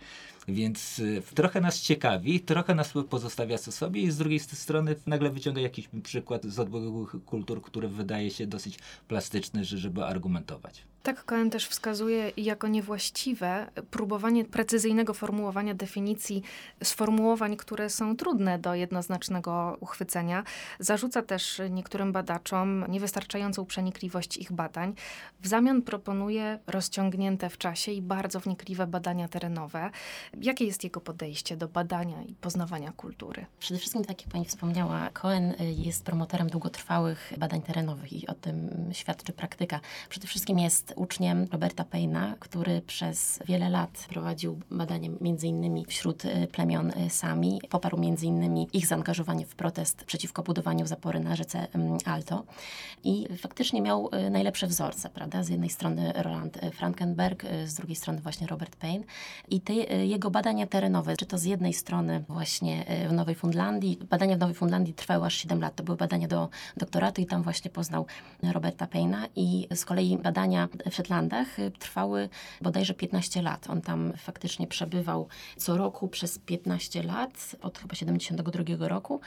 Więc 0.49 0.99
y, 0.99 1.22
trochę 1.34 1.60
nas 1.60 1.81
ciekawi, 1.81 2.40
trochę 2.40 2.75
nas 2.75 2.93
pozostawia 3.10 3.58
co 3.58 3.72
sobie 3.72 4.02
i 4.02 4.10
z 4.10 4.16
drugiej 4.19 4.40
strony 4.40 4.96
nagle 5.06 5.31
wyciąga 5.31 5.60
jakiś 5.60 5.88
przykład 6.02 6.44
z 6.44 6.58
odległych 6.58 7.16
kultur, 7.26 7.62
który 7.62 7.88
wydaje 7.88 8.31
się 8.31 8.46
dosyć 8.46 8.78
plastyczny, 9.08 9.64
żeby 9.64 10.04
argumentować. 10.04 10.92
Tak, 11.02 11.25
Cohen 11.25 11.50
też 11.50 11.66
wskazuje 11.69 12.32
jako 12.37 12.69
niewłaściwe 12.69 13.70
próbowanie 13.90 14.44
precyzyjnego 14.44 15.14
formułowania 15.14 15.75
definicji 15.75 16.43
sformułowań, 16.84 17.56
które 17.56 17.90
są 17.90 18.16
trudne 18.16 18.58
do 18.58 18.75
jednoznacznego 18.75 19.76
uchwycenia. 19.81 20.44
Zarzuca 20.78 21.22
też 21.22 21.60
niektórym 21.70 22.12
badaczom 22.12 22.84
niewystarczającą 22.88 23.64
przenikliwość 23.64 24.37
ich 24.37 24.52
badań. 24.52 24.94
W 25.40 25.49
zamian 25.49 25.82
proponuje 25.82 26.58
rozciągnięte 26.66 27.50
w 27.50 27.58
czasie 27.58 27.93
i 27.93 28.02
bardzo 28.02 28.40
wnikliwe 28.40 28.87
badania 28.87 29.28
terenowe. 29.28 29.90
Jakie 30.40 30.64
jest 30.64 30.84
jego 30.84 31.00
podejście 31.00 31.56
do 31.56 31.69
badania 31.69 32.22
i 32.22 32.34
poznawania 32.34 32.93
kultury? 32.93 33.46
Przede 33.58 33.81
wszystkim, 33.81 34.04
tak 34.04 34.22
jak 34.22 34.31
pani 34.31 34.44
wspomniała, 34.44 35.10
Cohen 35.12 35.54
jest 35.58 36.04
promotorem 36.04 36.49
długotrwałych 36.49 37.32
badań 37.38 37.62
terenowych 37.62 38.12
i 38.12 38.26
o 38.26 38.34
tym 38.34 38.88
świadczy 38.93 39.32
praktyka. 39.32 39.81
Przede 40.08 40.26
wszystkim 40.26 40.58
jest 40.58 40.92
uczniem 40.97 41.47
Roberta 41.53 41.85
Payna, 41.85 42.35
który 42.41 42.83
przez 42.83 43.39
wiele 43.47 43.71
lat 43.71 44.06
prowadził 44.09 44.61
badania 44.71 45.09
między 45.21 45.47
innymi 45.47 45.85
wśród 45.89 46.25
e, 46.25 46.47
plemion 46.47 46.91
e, 46.91 47.11
Sami. 47.11 47.61
Poparł 47.71 47.99
między 47.99 48.27
innymi 48.27 48.69
ich 48.73 48.87
zaangażowanie 48.87 49.47
w 49.47 49.55
protest 49.55 50.05
przeciwko 50.05 50.43
budowaniu 50.43 50.87
zapory 50.87 51.21
na 51.21 51.37
rzece 51.37 51.67
Alto. 52.05 52.44
I 53.05 53.29
faktycznie 53.37 53.83
miał 53.83 54.09
e, 54.12 54.31
najlepsze 54.31 54.67
wzorce, 54.67 55.11
prawda? 55.11 55.43
Z 55.43 55.49
jednej 55.49 55.71
strony 55.71 56.12
Roland 56.17 56.59
Frankenberg, 56.73 57.45
z 57.67 57.75
drugiej 57.75 57.97
strony 57.97 58.21
właśnie 58.21 58.47
Robert 58.47 58.77
Payne. 58.77 59.05
I 59.49 59.61
te 59.61 59.73
jego 60.06 60.31
badania 60.31 60.67
terenowe, 60.67 61.17
czy 61.17 61.27
to 61.27 61.38
z 61.38 61.45
jednej 61.45 61.73
strony 61.73 62.25
właśnie 62.29 62.85
w 63.09 63.12
Nowej 63.12 63.35
Fundlandii, 63.35 63.99
badania 64.11 64.37
w 64.37 64.38
Nowej 64.38 64.55
Fundlandii 64.55 64.95
trwały 64.95 65.27
aż 65.27 65.35
7 65.35 65.61
lat, 65.61 65.77
to 65.77 65.83
były 65.83 65.97
badania 65.97 66.29
do 66.29 66.49
doktoratu 66.77 67.21
i 67.21 67.27
tam 67.27 67.43
właśnie 67.43 67.71
poznał 67.71 68.06
Roberta 68.43 68.87
Payna 68.87 69.26
i 69.37 69.66
z 69.75 69.85
kolei 69.85 70.19
badania 70.19 70.69
Szetlandach 70.91 71.59
y, 71.59 71.71
trwały 71.71 72.29
bodajże 72.61 72.95
15 72.95 73.43
lat. 73.43 73.71
On 73.71 73.81
tam 73.81 74.12
faktycznie 74.17 74.67
przebywał 74.67 75.29
co 75.57 75.77
roku 75.77 76.09
przez 76.09 76.39
15 76.39 77.03
lat, 77.03 77.57
od 77.62 77.79
chyba 77.79 77.95
72 77.95 78.89
roku 78.89 79.21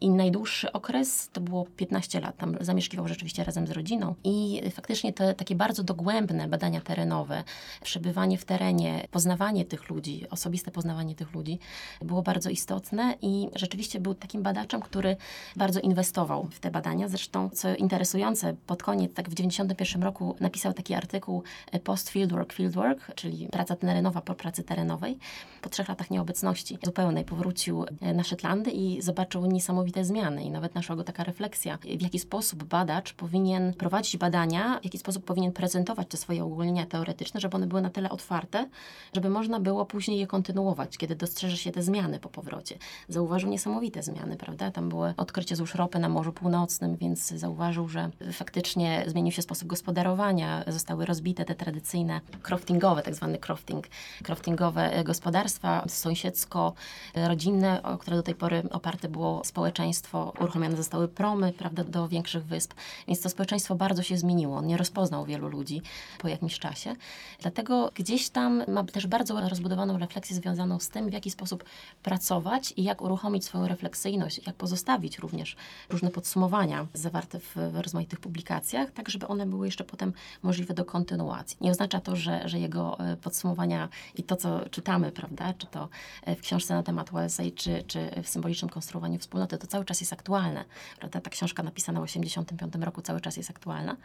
i 0.00 0.10
najdłuższy 0.10 0.72
okres 0.72 1.30
to 1.32 1.40
było 1.40 1.64
15 1.76 2.20
lat. 2.20 2.36
Tam 2.36 2.56
zamieszkiwał 2.60 3.08
rzeczywiście 3.08 3.44
razem 3.44 3.66
z 3.66 3.70
rodziną 3.70 4.14
i 4.24 4.62
faktycznie 4.70 5.12
te 5.12 5.34
takie 5.34 5.54
bardzo 5.54 5.82
dogłębne 5.82 6.48
badania 6.48 6.80
terenowe, 6.80 7.44
przebywanie 7.82 8.38
w 8.38 8.44
terenie, 8.44 9.08
poznawanie 9.10 9.64
tych 9.64 9.90
ludzi, 9.90 10.26
osobiste 10.30 10.70
poznawanie 10.70 11.14
tych 11.14 11.34
ludzi 11.34 11.58
było 12.02 12.22
bardzo 12.22 12.50
istotne 12.50 13.14
i 13.22 13.48
rzeczywiście 13.54 14.00
był 14.00 14.14
takim 14.14 14.42
badaczem, 14.42 14.80
który 14.80 15.16
bardzo 15.56 15.80
inwestował 15.80 16.48
w 16.50 16.60
te 16.60 16.70
badania. 16.70 17.08
Zresztą, 17.08 17.50
co 17.50 17.74
interesujące, 17.74 18.54
pod 18.66 18.82
koniec, 18.82 19.14
tak 19.14 19.30
w 19.30 19.34
91 19.34 20.02
roku 20.02 20.36
napisał 20.40 20.72
taki 20.72 20.94
artykuł 21.00 21.42
e, 21.72 21.80
post 21.80 22.08
fieldwork, 22.08 22.52
fieldwork, 22.52 23.14
czyli 23.14 23.48
praca 23.48 23.76
terenowa 23.76 24.20
po 24.20 24.34
pracy 24.34 24.62
terenowej. 24.62 25.18
Po 25.62 25.68
trzech 25.68 25.88
latach 25.88 26.10
nieobecności 26.10 26.78
zupełnej 26.82 27.24
powrócił 27.24 27.84
e, 28.00 28.14
na 28.14 28.24
Szetlandy 28.24 28.70
i 28.70 29.02
zobaczył 29.02 29.46
niesamowite 29.46 30.04
zmiany 30.04 30.44
i 30.44 30.50
nawet 30.50 30.74
naszła 30.74 30.96
go 30.96 31.04
taka 31.04 31.24
refleksja, 31.24 31.78
w 31.98 32.02
jaki 32.02 32.18
sposób 32.18 32.64
badacz 32.64 33.12
powinien 33.12 33.74
prowadzić 33.74 34.16
badania, 34.16 34.78
w 34.80 34.84
jaki 34.84 34.98
sposób 34.98 35.24
powinien 35.24 35.52
prezentować 35.52 36.08
te 36.08 36.16
swoje 36.16 36.44
ogólnienia 36.44 36.86
teoretyczne, 36.86 37.40
żeby 37.40 37.56
one 37.56 37.66
były 37.66 37.82
na 37.82 37.90
tyle 37.90 38.10
otwarte, 38.10 38.68
żeby 39.14 39.30
można 39.30 39.60
było 39.60 39.86
później 39.86 40.18
je 40.18 40.26
kontynuować, 40.26 40.98
kiedy 40.98 41.16
dostrzeże 41.16 41.56
się 41.56 41.72
te 41.72 41.82
zmiany 41.82 42.18
po 42.18 42.28
powrocie. 42.28 42.78
Zauważył 43.08 43.50
niesamowite 43.50 44.02
zmiany, 44.02 44.36
prawda? 44.36 44.70
Tam 44.70 44.88
były 44.88 45.14
odkrycie 45.16 45.56
złóż 45.56 45.74
ropy 45.74 45.98
na 45.98 46.08
Morzu 46.08 46.32
Północnym, 46.32 46.96
więc 46.96 47.28
zauważył, 47.28 47.88
że 47.88 48.10
faktycznie 48.32 49.04
zmienił 49.06 49.32
się 49.32 49.42
sposób 49.42 49.68
gospodarowania, 49.68 50.64
zostały 50.66 50.89
zostały 50.90 51.06
rozbite 51.06 51.44
te 51.44 51.54
tradycyjne 51.54 52.20
croftingowe, 52.42 53.02
tak 53.02 53.14
zwany 53.14 53.38
crofting, 53.38 53.88
croftingowe 54.22 54.92
e, 54.92 55.04
gospodarstwa 55.04 55.84
sąsiedzko-rodzinne, 55.88 57.82
o 57.82 57.98
które 57.98 58.16
do 58.16 58.22
tej 58.22 58.34
pory 58.34 58.62
oparte 58.70 59.08
było 59.08 59.44
społeczeństwo. 59.44 60.32
Uruchomione 60.40 60.76
zostały 60.76 61.08
promy, 61.08 61.52
prawda, 61.52 61.84
do 61.84 62.08
większych 62.08 62.44
wysp, 62.44 62.74
więc 63.08 63.20
to 63.20 63.28
społeczeństwo 63.28 63.74
bardzo 63.74 64.02
się 64.02 64.18
zmieniło. 64.18 64.62
Nie 64.62 64.76
rozpoznał 64.76 65.24
wielu 65.24 65.48
ludzi 65.48 65.82
po 66.18 66.28
jakimś 66.28 66.58
czasie. 66.58 66.94
Dlatego 67.40 67.90
gdzieś 67.94 68.28
tam 68.28 68.62
ma 68.68 68.84
też 68.84 69.06
bardzo 69.06 69.48
rozbudowaną 69.48 69.98
refleksję 69.98 70.36
związaną 70.36 70.80
z 70.80 70.88
tym, 70.88 71.10
w 71.10 71.12
jaki 71.12 71.30
sposób 71.30 71.64
pracować 72.02 72.74
i 72.76 72.82
jak 72.82 73.02
uruchomić 73.02 73.44
swoją 73.44 73.68
refleksyjność, 73.68 74.46
jak 74.46 74.56
pozostawić 74.56 75.18
również 75.18 75.56
różne 75.90 76.10
podsumowania 76.10 76.86
zawarte 76.94 77.40
w, 77.40 77.56
w 77.72 77.76
rozmaitych 77.76 78.20
publikacjach, 78.20 78.90
tak 78.90 79.08
żeby 79.08 79.28
one 79.28 79.46
były 79.46 79.66
jeszcze 79.66 79.84
potem 79.84 80.12
możliwe 80.42 80.74
do 80.74 80.79
kontynuacji. 80.84 81.56
Nie 81.60 81.70
oznacza 81.70 82.00
to, 82.00 82.16
że, 82.16 82.48
że 82.48 82.58
jego 82.58 82.98
e, 82.98 83.16
podsumowania 83.16 83.88
i 84.14 84.22
to, 84.22 84.36
co 84.36 84.68
czytamy, 84.70 85.12
prawda, 85.12 85.54
czy 85.58 85.66
to 85.66 85.88
e, 86.24 86.36
w 86.36 86.40
książce 86.40 86.74
na 86.74 86.82
temat 86.82 87.12
USA, 87.12 87.42
czy, 87.54 87.84
czy 87.86 88.10
w 88.22 88.28
symbolicznym 88.28 88.68
konstruowaniu 88.68 89.18
wspólnoty, 89.18 89.58
to 89.58 89.66
cały 89.66 89.84
czas 89.84 90.00
jest 90.00 90.12
aktualne. 90.12 90.64
Prawda? 90.98 91.20
Ta 91.20 91.30
książka 91.30 91.62
napisana 91.62 92.00
w 92.00 92.06
1985 92.06 92.84
roku 92.84 93.02
cały 93.02 93.20
czas 93.20 93.36
jest 93.36 93.50
aktualna. 93.50 93.96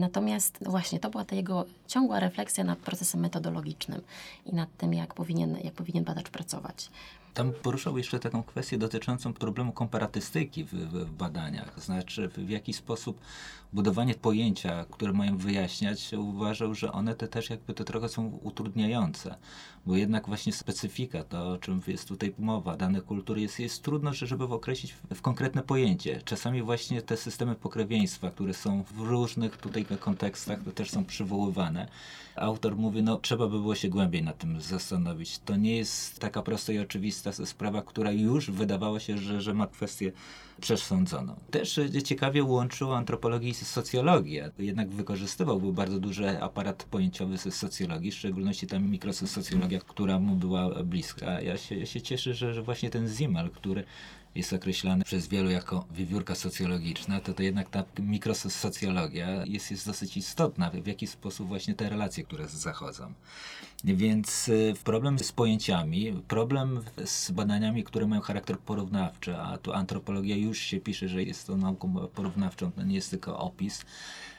Natomiast 0.00 0.58
właśnie 0.66 1.00
to 1.00 1.10
była 1.10 1.24
ta 1.24 1.36
jego 1.36 1.64
ciągła 1.86 2.20
refleksja 2.20 2.64
nad 2.64 2.78
procesem 2.78 3.20
metodologicznym 3.20 4.00
i 4.46 4.54
nad 4.54 4.76
tym, 4.76 4.94
jak 4.94 5.14
powinien, 5.14 5.58
jak 5.64 5.74
powinien 5.74 6.04
badacz 6.04 6.30
pracować. 6.30 6.90
Tam 7.34 7.52
poruszał 7.52 7.98
jeszcze 7.98 8.18
taką 8.18 8.42
kwestię 8.42 8.78
dotyczącą 8.78 9.32
problemu 9.32 9.72
komparatystyki 9.72 10.64
w, 10.64 10.72
w, 10.72 11.10
badaniach. 11.10 11.80
Znaczy, 11.80 12.28
w, 12.28 12.48
jaki 12.50 12.72
sposób 12.72 13.20
budowanie 13.72 14.14
pojęcia, 14.14 14.84
które 14.90 15.12
mają 15.12 15.36
wyjaśniać, 15.36 16.12
uważał, 16.12 16.74
że 16.74 16.92
one 16.92 17.14
te 17.14 17.28
też 17.28 17.50
jakby 17.50 17.74
to 17.74 17.84
trochę 17.84 18.08
są 18.08 18.38
utrudniające. 18.42 19.36
Bo 19.86 19.96
jednak 19.96 20.26
właśnie 20.26 20.52
specyfika, 20.52 21.24
to 21.24 21.52
o 21.52 21.58
czym 21.58 21.82
jest 21.86 22.08
tutaj 22.08 22.34
mowa, 22.38 22.76
danych 22.76 23.04
kultury, 23.04 23.40
jest, 23.40 23.60
jest 23.60 23.82
trudno, 23.82 24.14
żeby 24.14 24.44
określić 24.44 24.92
w, 24.92 25.14
w 25.14 25.22
konkretne 25.22 25.62
pojęcie. 25.62 26.20
Czasami 26.24 26.62
właśnie 26.62 27.02
te 27.02 27.16
systemy 27.16 27.54
pokrewieństwa, 27.54 28.30
które 28.30 28.54
są 28.54 28.82
w 28.82 29.00
różnych 29.00 29.56
tutaj 29.56 29.86
kontekstach, 30.00 30.64
to 30.64 30.72
też 30.72 30.90
są 30.90 31.04
przywoływane. 31.04 31.88
Autor 32.36 32.76
mówi, 32.76 33.02
no 33.02 33.16
trzeba 33.16 33.46
by 33.46 33.58
było 33.58 33.74
się 33.74 33.88
głębiej 33.88 34.22
nad 34.22 34.38
tym 34.38 34.60
zastanowić. 34.60 35.38
To 35.38 35.56
nie 35.56 35.76
jest 35.76 36.20
taka 36.20 36.42
prosta 36.42 36.72
i 36.72 36.78
oczywista 36.78 37.23
sprawa, 37.32 37.82
która 37.82 38.12
już 38.12 38.50
wydawało 38.50 38.98
się, 38.98 39.18
że, 39.18 39.40
że 39.40 39.54
ma 39.54 39.66
kwestię 39.66 40.12
przesądzoną. 40.60 41.36
Też 41.50 41.80
ciekawie 42.04 42.44
łączył 42.44 42.92
antropologię 42.92 43.48
i 43.48 43.54
socjologię. 43.54 44.50
Jednak 44.58 44.88
wykorzystywał 44.88 45.60
był 45.60 45.72
bardzo 45.72 46.00
duży 46.00 46.42
aparat 46.42 46.84
pojęciowy 46.84 47.38
z 47.38 47.54
socjologii, 47.54 48.10
w 48.10 48.14
szczególności 48.14 48.66
ta 48.66 48.78
mikrosocjologia, 48.78 49.78
która 49.78 50.18
mu 50.18 50.36
była 50.36 50.82
bliska. 50.84 51.40
Ja 51.40 51.56
się, 51.56 51.76
ja 51.76 51.86
się 51.86 52.00
cieszę, 52.00 52.34
że, 52.34 52.54
że 52.54 52.62
właśnie 52.62 52.90
ten 52.90 53.08
Zimal, 53.08 53.50
który 53.50 53.84
jest 54.34 54.52
określany 54.52 55.04
przez 55.04 55.28
wielu 55.28 55.50
jako 55.50 55.86
wiewiórka 55.90 56.34
socjologiczna, 56.34 57.20
to, 57.20 57.34
to 57.34 57.42
jednak 57.42 57.70
ta 57.70 57.84
mikrosocjologia 57.98 59.44
jest, 59.46 59.70
jest 59.70 59.86
dosyć 59.86 60.16
istotna, 60.16 60.70
w 60.70 60.86
jaki 60.86 61.06
sposób 61.06 61.48
właśnie 61.48 61.74
te 61.74 61.88
relacje, 61.88 62.24
które 62.24 62.48
zachodzą. 62.48 63.12
Więc 63.84 64.48
y, 64.48 64.74
problem 64.84 65.18
z 65.18 65.32
pojęciami, 65.32 66.22
problem 66.28 66.80
z 67.04 67.30
badaniami, 67.30 67.84
które 67.84 68.06
mają 68.06 68.22
charakter 68.22 68.58
porównawczy, 68.58 69.36
a 69.36 69.58
tu 69.58 69.72
antropologia 69.72 70.36
już 70.36 70.58
się 70.58 70.80
pisze, 70.80 71.08
że 71.08 71.22
jest 71.22 71.46
to 71.46 71.56
nauką 71.56 72.08
porównawczą, 72.14 72.72
to 72.72 72.82
nie 72.82 72.94
jest 72.94 73.10
tylko 73.10 73.38
opis 73.38 73.84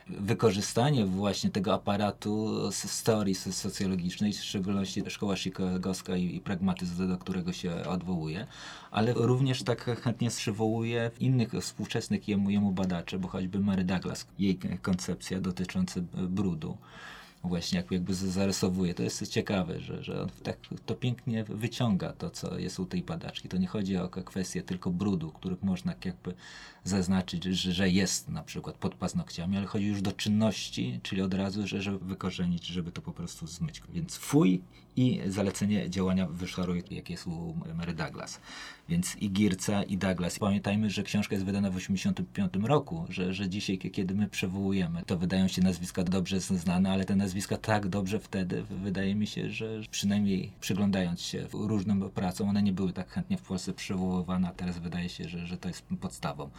wykorzystanie 0.07 1.05
właśnie 1.05 1.50
tego 1.50 1.74
aparatu 1.74 2.62
z 2.71 3.03
teorii 3.03 3.35
socjologicznej, 3.35 4.33
w 4.33 4.43
szczególności 4.43 5.03
szkoła 5.07 5.35
chicagowska 5.35 6.15
i, 6.17 6.35
i 6.35 6.39
pragmatyzm, 6.39 7.07
do 7.07 7.17
którego 7.17 7.53
się 7.53 7.85
odwołuje, 7.85 8.47
ale 8.91 9.13
również 9.13 9.63
tak 9.63 10.01
chętnie 10.03 10.29
przywołuje 10.29 11.12
innych 11.19 11.51
współczesnych 11.62 12.27
jemu, 12.27 12.50
jemu 12.50 12.71
badaczy, 12.71 13.19
bo 13.19 13.27
choćby 13.27 13.59
Mary 13.59 13.83
Douglas, 13.83 14.27
jej 14.39 14.59
koncepcja 14.81 15.41
dotycząca 15.41 16.01
brudu 16.13 16.77
właśnie 17.47 17.77
jak, 17.77 17.91
jakby 17.91 18.13
zarysowuje. 18.13 18.93
To 18.93 19.03
jest 19.03 19.27
ciekawe, 19.27 19.79
że, 19.79 20.03
że 20.03 20.21
on 20.21 20.29
tak 20.43 20.57
to 20.85 20.95
pięknie 20.95 21.43
wyciąga 21.43 22.13
to, 22.13 22.29
co 22.29 22.59
jest 22.59 22.79
u 22.79 22.85
tej 22.85 23.03
badaczki. 23.03 23.49
To 23.49 23.57
nie 23.57 23.67
chodzi 23.67 23.97
o 23.97 24.09
kwestię 24.09 24.63
tylko 24.63 24.91
brudu, 24.91 25.31
który 25.31 25.57
można 25.61 25.93
jakby 26.05 26.33
zaznaczyć, 26.83 27.43
że, 27.43 27.71
że 27.71 27.89
jest 27.89 28.29
na 28.29 28.43
przykład 28.43 28.77
pod 28.77 28.95
paznokciami, 28.95 29.57
ale 29.57 29.65
chodzi 29.65 29.85
już 29.85 30.01
do 30.01 30.11
czynności, 30.11 30.99
czyli 31.03 31.21
od 31.21 31.33
razu, 31.33 31.67
że, 31.67 31.81
żeby 31.81 32.05
wykorzenić, 32.05 32.65
żeby 32.65 32.91
to 32.91 33.01
po 33.01 33.11
prostu 33.11 33.47
zmyć. 33.47 33.81
Więc 33.93 34.15
fuj 34.15 34.61
i 34.95 35.21
zalecenie 35.27 35.89
działania 35.89 36.27
wyszoruj, 36.27 36.83
jak 36.91 37.09
jest 37.09 37.27
u 37.27 37.55
Mary 37.75 37.93
Douglas. 37.93 38.39
Więc 38.89 39.15
i 39.15 39.31
Girca, 39.31 39.83
i 39.83 39.97
Douglas. 39.97 40.39
Pamiętajmy, 40.39 40.89
że 40.89 41.03
książka 41.03 41.35
jest 41.35 41.45
wydana 41.45 41.69
w 41.69 41.73
1985 41.73 42.67
roku, 42.67 43.05
że, 43.09 43.33
że 43.33 43.49
dzisiaj, 43.49 43.77
kiedy 43.77 44.15
my 44.15 44.29
przywołujemy, 44.29 45.03
to 45.05 45.17
wydają 45.17 45.47
się 45.47 45.61
nazwiska 45.61 46.03
dobrze 46.03 46.39
znane, 46.39 46.91
ale 46.91 47.05
te 47.05 47.15
nazwiska 47.15 47.34
tak 47.61 47.87
dobrze 47.87 48.19
wtedy, 48.19 48.63
wydaje 48.83 49.15
mi 49.15 49.27
się, 49.27 49.49
że 49.49 49.79
przynajmniej 49.91 50.51
przyglądając 50.59 51.21
się 51.21 51.47
różnym 51.53 52.09
pracom, 52.09 52.49
one 52.49 52.63
nie 52.63 52.73
były 52.73 52.93
tak 52.93 53.09
chętnie 53.09 53.37
w 53.37 53.41
Polsce 53.41 53.73
przywoływane, 53.73 54.47
a 54.47 54.51
teraz 54.51 54.79
wydaje 54.79 55.09
się, 55.09 55.29
że, 55.29 55.47
że 55.47 55.57
to 55.57 55.67
jest 55.67 55.83
podstawą. 56.01 56.49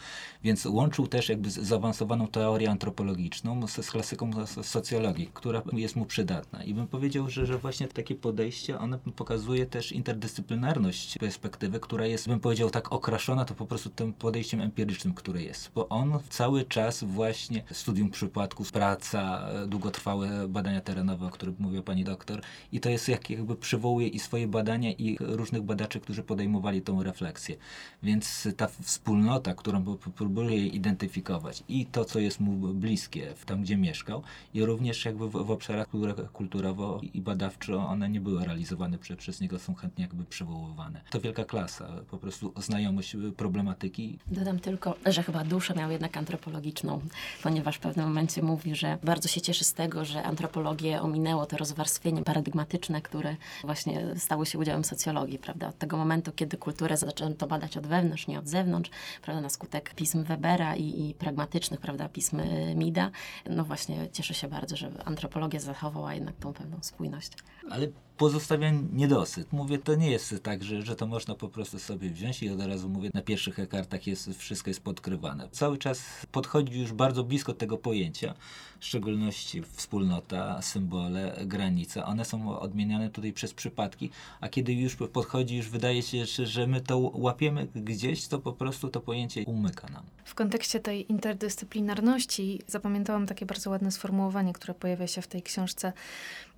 Więc 0.45 0.67
łączył 0.67 1.07
też 1.07 1.29
jakby 1.29 1.51
zaawansowaną 1.51 2.27
teorię 2.29 2.71
antropologiczną 2.71 3.67
z, 3.67 3.85
z 3.87 3.91
klasyką 3.91 4.31
socjologii, 4.47 5.31
która 5.35 5.63
jest 5.73 5.97
mu 5.97 6.07
przydatna. 6.07 6.65
I 6.65 6.75
bym 6.75 6.87
powiedział, 6.87 7.31
że, 7.31 7.47
że 7.47 7.59
właśnie 7.59 7.89
takie 7.89 8.15
podejście, 8.15 8.79
ono 8.79 8.99
pokazuje 8.99 9.67
też 9.67 9.93
interdyscyplinarność 9.93 11.19
perspektywy, 11.19 11.81
która 11.81 12.07
jest, 12.07 12.29
bym 12.29 12.41
powiedział, 12.41 12.71
tak 12.71 12.93
okraszona 12.93 13.45
to 13.45 13.55
po 13.55 13.67
prostu 13.67 13.91
tym 13.91 14.13
podejściem 14.13 14.61
empirycznym, 14.61 15.15
które 15.15 15.43
jest. 15.43 15.71
Bo 15.75 15.89
on 15.89 16.19
cały 16.29 16.65
czas 16.65 17.05
właśnie 17.05 17.63
studium 17.73 18.11
przypadków, 18.11 18.73
praca, 18.73 19.49
długotrwałe 19.67 20.49
badania 20.57 20.81
terenowe, 20.81 21.27
o 21.27 21.31
których 21.31 21.59
mówiła 21.59 21.83
pani 21.83 22.05
doktor 22.05 22.41
i 22.73 22.81
to 22.81 22.89
jest 22.91 23.09
jak 23.09 23.31
jakby 23.31 23.57
przywołuje 23.57 24.09
i 24.09 24.19
swoje 24.19 24.49
badania 24.49 24.91
i 24.93 25.17
różnych 25.21 25.63
badaczy, 25.63 26.01
którzy 26.01 26.23
podejmowali 26.23 26.83
tą 26.83 27.03
refleksję. 27.03 27.57
Więc 28.03 28.49
ta 28.57 28.67
wspólnota, 28.67 29.55
którą 29.55 29.85
próbuje 30.17 30.67
identyfikować 30.67 31.63
i 31.69 31.87
to, 31.87 32.05
co 32.05 32.19
jest 32.19 32.41
mu 32.41 32.53
bliskie, 32.75 33.35
tam 33.47 33.63
gdzie 33.63 33.77
mieszkał 33.77 34.23
i 34.55 34.65
również 34.65 35.05
jakby 35.05 35.29
w, 35.29 35.33
w 35.33 35.51
obszarach, 35.51 35.89
które 35.89 36.15
kulturowo 36.33 37.01
i 37.15 37.21
badawczo 37.21 37.89
one 37.89 38.09
nie 38.09 38.21
były 38.21 38.45
realizowane 38.45 38.99
przez, 38.99 39.17
przez 39.17 39.41
niego, 39.41 39.59
są 39.59 39.75
chętnie 39.75 40.05
jakby 40.05 40.25
przywoływane. 40.25 41.01
To 41.11 41.21
wielka 41.21 41.45
klasa, 41.45 41.89
po 42.11 42.19
prostu 42.19 42.53
znajomość 42.57 43.17
problematyki. 43.37 44.19
Dodam 44.27 44.59
tylko, 44.59 44.95
że 45.07 45.23
chyba 45.23 45.45
duszę 45.45 45.75
miał 45.75 45.91
jednak 45.91 46.17
antropologiczną, 46.17 47.01
ponieważ 47.43 47.77
w 47.77 47.81
pewnym 47.81 48.07
momencie 48.07 48.43
mówi, 48.43 48.75
że 48.75 48.99
bardzo 49.05 49.29
się 49.29 49.41
cieszy 49.41 49.65
z 49.65 49.73
tego, 49.73 50.05
że 50.05 50.23
antropologię 50.47 51.03
ominęło 51.03 51.47
to 51.47 51.57
rozwarstwienie 51.57 52.23
paradygmatyczne, 52.23 53.03
które 53.03 53.37
właśnie 53.65 54.03
stało 54.17 54.45
się 54.45 54.59
udziałem 54.59 54.85
socjologii, 54.85 55.39
prawda? 55.39 55.69
Od 55.69 55.79
tego 55.79 55.97
momentu, 55.97 56.33
kiedy 56.33 56.57
kulturę 56.57 56.97
zaczęto 56.97 57.47
badać 57.47 57.77
od 57.77 57.87
wewnątrz, 57.87 58.27
nie 58.27 58.39
od 58.39 58.49
zewnątrz, 58.49 58.91
prawda, 59.23 59.43
na 59.43 59.49
skutek 59.49 59.95
pism 59.95 60.25
Webera 60.25 60.77
i, 60.77 61.09
i 61.11 61.15
pragmatycznych, 61.15 61.81
prawda, 61.81 62.09
pism 62.09 62.41
Mida, 62.75 63.11
no 63.51 63.65
właśnie 63.65 64.09
cieszę 64.13 64.35
się 64.35 64.49
bardzo, 64.49 64.77
że 64.77 64.91
antropologia 65.05 65.61
zachowała 65.61 66.15
jednak 66.15 66.37
tą 66.37 66.53
pewną 66.53 66.79
spójność. 66.81 67.33
Ale 67.71 67.89
pozostawia 68.17 68.71
niedosyt. 68.93 69.53
Mówię, 69.53 69.79
to 69.79 69.95
nie 69.95 70.11
jest 70.11 70.35
tak, 70.43 70.65
że, 70.65 70.83
że 70.83 70.97
to 70.97 71.07
można 71.07 71.35
po 71.35 71.49
prostu 71.49 71.79
sobie 71.79 72.11
wziąć 72.11 72.43
i 72.43 72.51
od 72.51 72.61
razu 72.61 72.89
mówię, 72.89 73.11
na 73.15 73.23
pierwszych 73.23 73.69
kartach 73.69 74.07
jest, 74.07 74.31
wszystko 74.39 74.71
jest 74.71 74.81
podkrywane. 74.81 75.49
Cały 75.53 75.79
czas 75.79 76.03
podchodzi 76.33 76.81
już 76.81 76.93
bardzo 76.93 77.25
blisko 77.25 77.55
tego 77.55 77.79
pojęcia, 77.79 78.35
w 78.81 78.85
szczególności 78.85 79.63
wspólnota, 79.63 80.63
symbole, 80.63 81.37
granice. 81.47 82.05
One 82.05 82.25
są 82.25 82.59
odmieniane 82.59 83.11
tutaj 83.11 83.33
przez 83.33 83.55
przypadki, 83.55 84.11
a 84.41 84.49
kiedy 84.49 84.73
już 84.73 84.97
podchodzi, 84.97 85.57
już 85.57 85.69
wydaje 85.69 86.03
się, 86.03 86.27
że 86.27 86.67
my 86.67 86.81
to 86.81 86.99
łapiemy 86.99 87.67
gdzieś, 87.75 88.27
to 88.29 88.39
po 88.39 88.53
prostu 88.53 88.89
to 88.89 89.01
pojęcie 89.01 89.45
umyka 89.45 89.89
nam. 89.89 90.03
W 90.25 90.35
kontekście 90.35 90.81
tej 90.81 91.13
interdyscyplinarności 91.13 92.63
zapamiętałam 92.67 93.27
takie 93.27 93.47
bardzo 93.47 93.71
ładne 93.71 93.91
sformułowanie, 93.93 94.53
które 94.53 94.75
pojawia 94.75 95.07
się 95.07 95.23
w 95.23 95.27
tej 95.27 95.43
książce, 95.43 95.93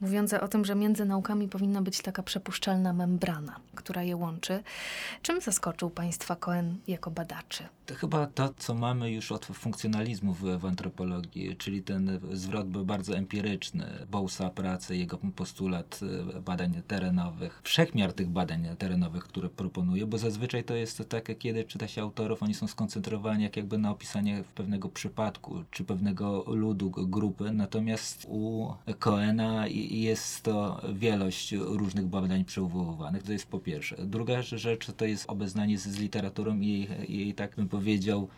mówiące 0.01 0.41
o 0.41 0.49
tym, 0.49 0.65
że 0.65 0.75
między 0.75 1.05
naukami 1.05 1.49
powinna 1.49 1.83
być 1.83 2.03
taka 2.03 2.23
przepuszczalna 2.23 2.93
membrana, 2.93 3.61
która 3.75 4.03
je 4.03 4.17
łączy. 4.17 4.63
Czym 5.23 5.41
zaskoczył 5.41 5.91
Państwa 5.91 6.37
Cohen 6.37 6.77
jako 6.89 7.11
badaczy? 7.11 7.65
To 7.87 7.95
chyba 7.95 8.27
to, 8.27 8.55
co 8.57 8.75
mamy 8.75 9.11
już 9.11 9.33
od 9.33 9.47
funkcjonalizmu 9.47 10.35
w, 10.35 10.59
w 10.59 10.67
antropologii, 10.67 11.57
czyli 11.57 11.83
ten 11.83 12.21
zwrot 12.33 12.69
był 12.69 12.85
bardzo 12.85 13.17
empiryczny. 13.17 14.07
Bowsa 14.11 14.51
pracy, 14.51 14.97
jego 14.97 15.19
postulat 15.37 16.01
e, 16.37 16.41
badań 16.41 16.83
terenowych, 16.87 17.61
wszechmiar 17.65 18.13
tych 18.13 18.29
badań 18.29 18.69
terenowych, 18.79 19.25
które 19.25 19.49
proponuje, 19.49 20.07
bo 20.07 20.19
zazwyczaj 20.19 20.65
to 20.65 20.75
jest 20.75 21.09
tak, 21.09 21.39
kiedy 21.39 21.65
czyta 21.65 21.89
się 21.89 22.03
autorów, 22.03 22.43
oni 22.43 22.55
są 22.55 22.67
skoncentrowani 22.67 23.43
jak 23.43 23.57
jakby 23.57 23.79
na 23.79 23.91
opisanie 23.91 24.45
pewnego 24.55 24.89
przypadku, 24.89 25.65
czy 25.71 25.85
pewnego 25.85 26.45
ludu, 26.47 26.91
grupy, 26.91 27.53
natomiast 27.53 28.27
u 28.29 28.73
Coena 28.99 29.69
jest 29.91 30.43
to 30.43 30.81
wielość 30.93 31.53
różnych 31.53 32.07
badań 32.07 32.45
przywoływanych, 32.45 33.23
to 33.23 33.33
jest 33.33 33.47
po 33.47 33.59
pierwsze. 33.59 33.97
Druga 34.07 34.43
rzecz 34.43 34.87
to 34.97 35.05
jest 35.05 35.25
obeznanie 35.31 35.79
z, 35.79 35.83
z 35.83 35.99
literaturą 35.99 36.61
i 36.61 36.89
jej, 37.09 37.35
tak 37.35 37.57
bym 37.57 37.69
powiedział, 37.69 38.29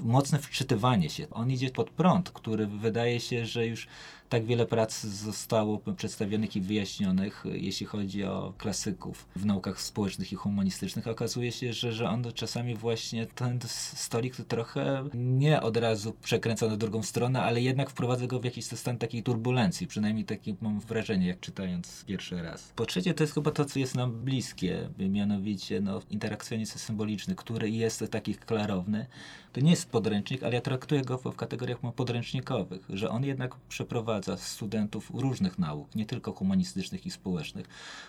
mocne 0.00 0.38
wczytywanie 0.38 1.10
się. 1.10 1.30
On 1.30 1.50
idzie 1.50 1.70
pod 1.70 1.90
prąd, 1.90 2.30
który 2.30 2.66
wydaje 2.66 3.20
się, 3.20 3.46
że 3.46 3.66
już 3.66 3.86
tak 4.28 4.44
wiele 4.44 4.66
prac 4.66 5.00
zostało 5.04 5.80
przedstawionych 5.96 6.56
i 6.56 6.60
wyjaśnionych, 6.60 7.44
jeśli 7.52 7.86
chodzi 7.86 8.24
o 8.24 8.52
klasyków 8.58 9.26
w 9.36 9.46
naukach 9.46 9.80
społecznych 9.80 10.32
i 10.32 10.36
humanistycznych. 10.36 11.08
Okazuje 11.08 11.52
się, 11.52 11.72
że, 11.72 11.92
że 11.92 12.08
on 12.08 12.24
czasami 12.34 12.74
właśnie 12.74 13.26
ten 13.26 13.58
stolik 13.68 14.36
trochę 14.36 15.08
nie 15.14 15.60
od 15.60 15.76
razu 15.76 16.14
przekręca 16.22 16.66
na 16.66 16.76
drugą 16.76 17.02
stronę, 17.02 17.42
ale 17.42 17.62
jednak 17.62 17.90
wprowadza 17.90 18.26
go 18.26 18.40
w 18.40 18.44
jakiś 18.44 18.64
stan 18.64 18.98
takiej 18.98 19.22
turbulencji. 19.22 19.86
Przynajmniej 19.86 20.24
takie 20.24 20.54
mam 20.60 20.80
wrażenie, 20.80 21.26
jak 21.26 21.40
czytając 21.40 22.04
pierwszy 22.04 22.42
raz. 22.42 22.72
Po 22.76 22.86
trzecie, 22.86 23.14
to 23.14 23.22
jest 23.22 23.34
chyba 23.34 23.50
to, 23.50 23.64
co 23.64 23.78
jest 23.78 23.94
nam 23.94 24.12
bliskie, 24.12 24.88
mianowicie 24.98 25.80
no, 25.80 26.00
interakcjonizm 26.10 26.78
symboliczny, 26.78 27.34
który 27.34 27.70
jest 27.70 28.04
taki 28.10 28.34
klarowny. 28.34 29.06
To 29.52 29.60
nie 29.60 29.70
jest 29.70 29.90
podręcznik, 29.90 30.42
ale 30.42 30.54
ja 30.54 30.60
traktuję 30.60 31.02
go 31.02 31.18
w 31.18 31.36
kategoriach 31.36 31.78
podręcznikowych, 31.96 32.80
że 32.88 33.10
on 33.10 33.24
jednak 33.24 33.56
przeprowadza 33.68 34.15
wprowadza 34.22 34.44
studentów 34.44 35.10
różnych 35.14 35.58
nauk, 35.58 35.94
nie 35.94 36.06
tylko 36.06 36.32
humanistycznych 36.32 37.06
i 37.06 37.10
społecznych, 37.10 37.66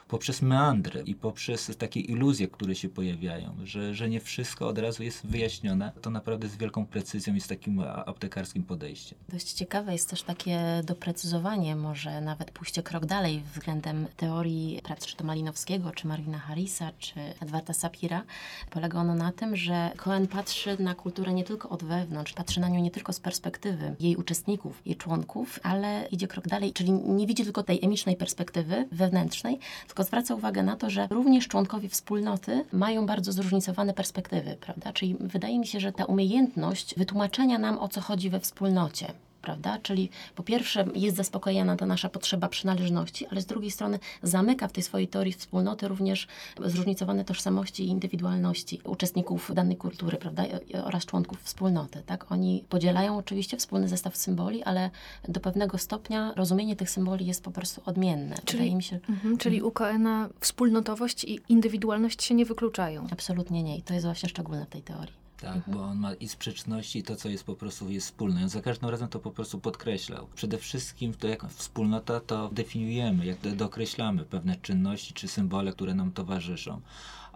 poprzez 0.07 0.41
meandry 0.41 1.03
i 1.05 1.15
poprzez 1.15 1.71
takie 1.77 1.99
iluzje, 1.99 2.47
które 2.47 2.75
się 2.75 2.89
pojawiają, 2.89 3.55
że, 3.63 3.93
że 3.93 4.09
nie 4.09 4.19
wszystko 4.19 4.67
od 4.67 4.77
razu 4.77 5.03
jest 5.03 5.25
wyjaśnione, 5.25 5.91
to 6.01 6.09
naprawdę 6.09 6.47
z 6.47 6.55
wielką 6.55 6.85
precyzją 6.85 7.35
i 7.35 7.41
z 7.41 7.47
takim 7.47 7.79
aptekarskim 7.79 8.63
podejściem. 8.63 9.19
Dość 9.29 9.53
ciekawe 9.53 9.93
jest 9.93 10.09
też 10.09 10.23
takie 10.23 10.81
doprecyzowanie, 10.85 11.75
może 11.75 12.21
nawet 12.21 12.51
pójście 12.51 12.83
krok 12.83 13.05
dalej 13.05 13.43
względem 13.53 14.07
teorii 14.17 14.79
prac 14.83 15.05
czy 15.05 15.15
to 15.15 15.23
Malinowskiego, 15.23 15.91
czy 15.91 16.07
Marvina 16.07 16.39
Harrisa, 16.39 16.91
czy 16.99 17.13
Edwarda 17.41 17.73
Sapira. 17.73 18.23
Polega 18.69 18.99
ono 18.99 19.15
na 19.15 19.31
tym, 19.31 19.55
że 19.55 19.91
Cohen 19.97 20.27
patrzy 20.27 20.77
na 20.79 20.95
kulturę 20.95 21.33
nie 21.33 21.43
tylko 21.43 21.69
od 21.69 21.83
wewnątrz, 21.83 22.33
patrzy 22.33 22.59
na 22.59 22.69
nią 22.69 22.79
nie 22.79 22.91
tylko 22.91 23.13
z 23.13 23.19
perspektywy 23.19 23.95
jej 23.99 24.15
uczestników, 24.15 24.81
jej 24.85 24.95
członków, 24.95 25.59
ale 25.63 25.96
idzie 26.11 26.27
krok 26.27 26.47
dalej, 26.47 26.73
czyli 26.73 26.91
nie 26.91 27.27
widzi 27.27 27.43
tylko 27.43 27.63
tej 27.63 27.85
emicznej 27.85 28.15
perspektywy 28.15 28.87
wewnętrznej, 28.91 29.59
tylko 29.87 30.03
zwraca 30.03 30.35
uwagę 30.35 30.63
na 30.63 30.75
to, 30.75 30.89
że 30.89 31.07
również 31.09 31.47
członkowie 31.47 31.89
wspólnoty 31.89 32.65
mają 32.71 33.05
bardzo 33.05 33.31
zróżnicowane 33.31 33.93
perspektywy, 33.93 34.57
prawda? 34.61 34.93
Czyli 34.93 35.15
wydaje 35.19 35.59
mi 35.59 35.67
się, 35.67 35.79
że 35.79 35.91
ta 35.91 36.05
umiejętność 36.05 36.95
wytłumaczenia 36.95 37.57
nam, 37.59 37.79
o 37.79 37.87
co 37.87 38.01
chodzi 38.01 38.29
we 38.29 38.39
wspólnocie, 38.39 39.13
prawda? 39.47 39.79
Czyli 39.83 40.09
po 40.35 40.43
pierwsze 40.43 40.85
jest 40.95 41.17
zaspokojona 41.17 41.75
ta 41.75 41.85
nasza 41.85 42.09
potrzeba 42.09 42.47
przynależności, 42.47 43.27
ale 43.27 43.41
z 43.41 43.45
drugiej 43.45 43.71
strony 43.71 43.99
zamyka 44.23 44.67
w 44.67 44.71
tej 44.71 44.83
swojej 44.83 45.07
teorii 45.07 45.33
wspólnoty 45.33 45.87
również 45.87 46.27
zróżnicowane 46.65 47.25
tożsamości 47.25 47.83
i 47.83 47.87
indywidualności 47.87 48.81
uczestników 48.83 49.51
danej 49.53 49.77
kultury, 49.77 50.17
prawda? 50.17 50.43
Oraz 50.83 51.05
członków 51.05 51.41
wspólnoty, 51.41 52.03
tak? 52.05 52.31
Oni 52.31 52.63
podzielają 52.69 53.17
oczywiście 53.17 53.57
wspólny 53.57 53.87
zestaw 53.87 54.17
symboli, 54.17 54.63
ale 54.63 54.89
do 55.27 55.39
pewnego 55.39 55.77
stopnia 55.77 56.33
rozumienie 56.35 56.75
tych 56.75 56.89
symboli 56.89 57.25
jest 57.25 57.43
po 57.43 57.51
prostu 57.51 57.81
odmienne. 57.85 58.35
Czyli, 58.45 58.75
mi 58.75 58.83
się, 58.83 58.99
mhm, 59.09 59.37
czyli 59.37 59.61
u 59.61 59.71
Koena 59.71 60.29
wspólnotowość 60.39 61.23
i 61.23 61.39
indywidualność 61.49 62.23
się 62.23 62.35
nie 62.35 62.45
wykluczają? 62.45 63.07
Absolutnie 63.11 63.63
nie 63.63 63.77
i 63.77 63.81
to 63.81 63.93
jest 63.93 64.05
właśnie 64.05 64.29
szczególne 64.29 64.65
w 64.65 64.69
tej 64.69 64.81
teorii. 64.81 65.26
Tak, 65.41 65.55
mhm. 65.55 65.77
bo 65.77 65.83
on 65.83 65.97
ma 65.97 66.13
i 66.13 66.27
sprzeczności, 66.27 66.99
i 66.99 67.03
to, 67.03 67.15
co 67.15 67.29
jest 67.29 67.43
po 67.43 67.55
prostu 67.55 67.89
jest 67.89 68.07
wspólne. 68.07 68.43
On 68.43 68.49
za 68.49 68.61
każdym 68.61 68.89
razem 68.89 69.07
to 69.07 69.19
po 69.19 69.31
prostu 69.31 69.59
podkreślał. 69.59 70.27
Przede 70.35 70.57
wszystkim 70.57 71.13
to 71.13 71.27
jak 71.27 71.45
wspólnota 71.49 72.19
to 72.19 72.49
definiujemy, 72.51 73.25
jak 73.25 73.55
dokreślamy 73.55 74.25
pewne 74.25 74.55
czynności 74.55 75.13
czy 75.13 75.27
symbole, 75.27 75.71
które 75.71 75.95
nam 75.95 76.11
towarzyszą. 76.11 76.81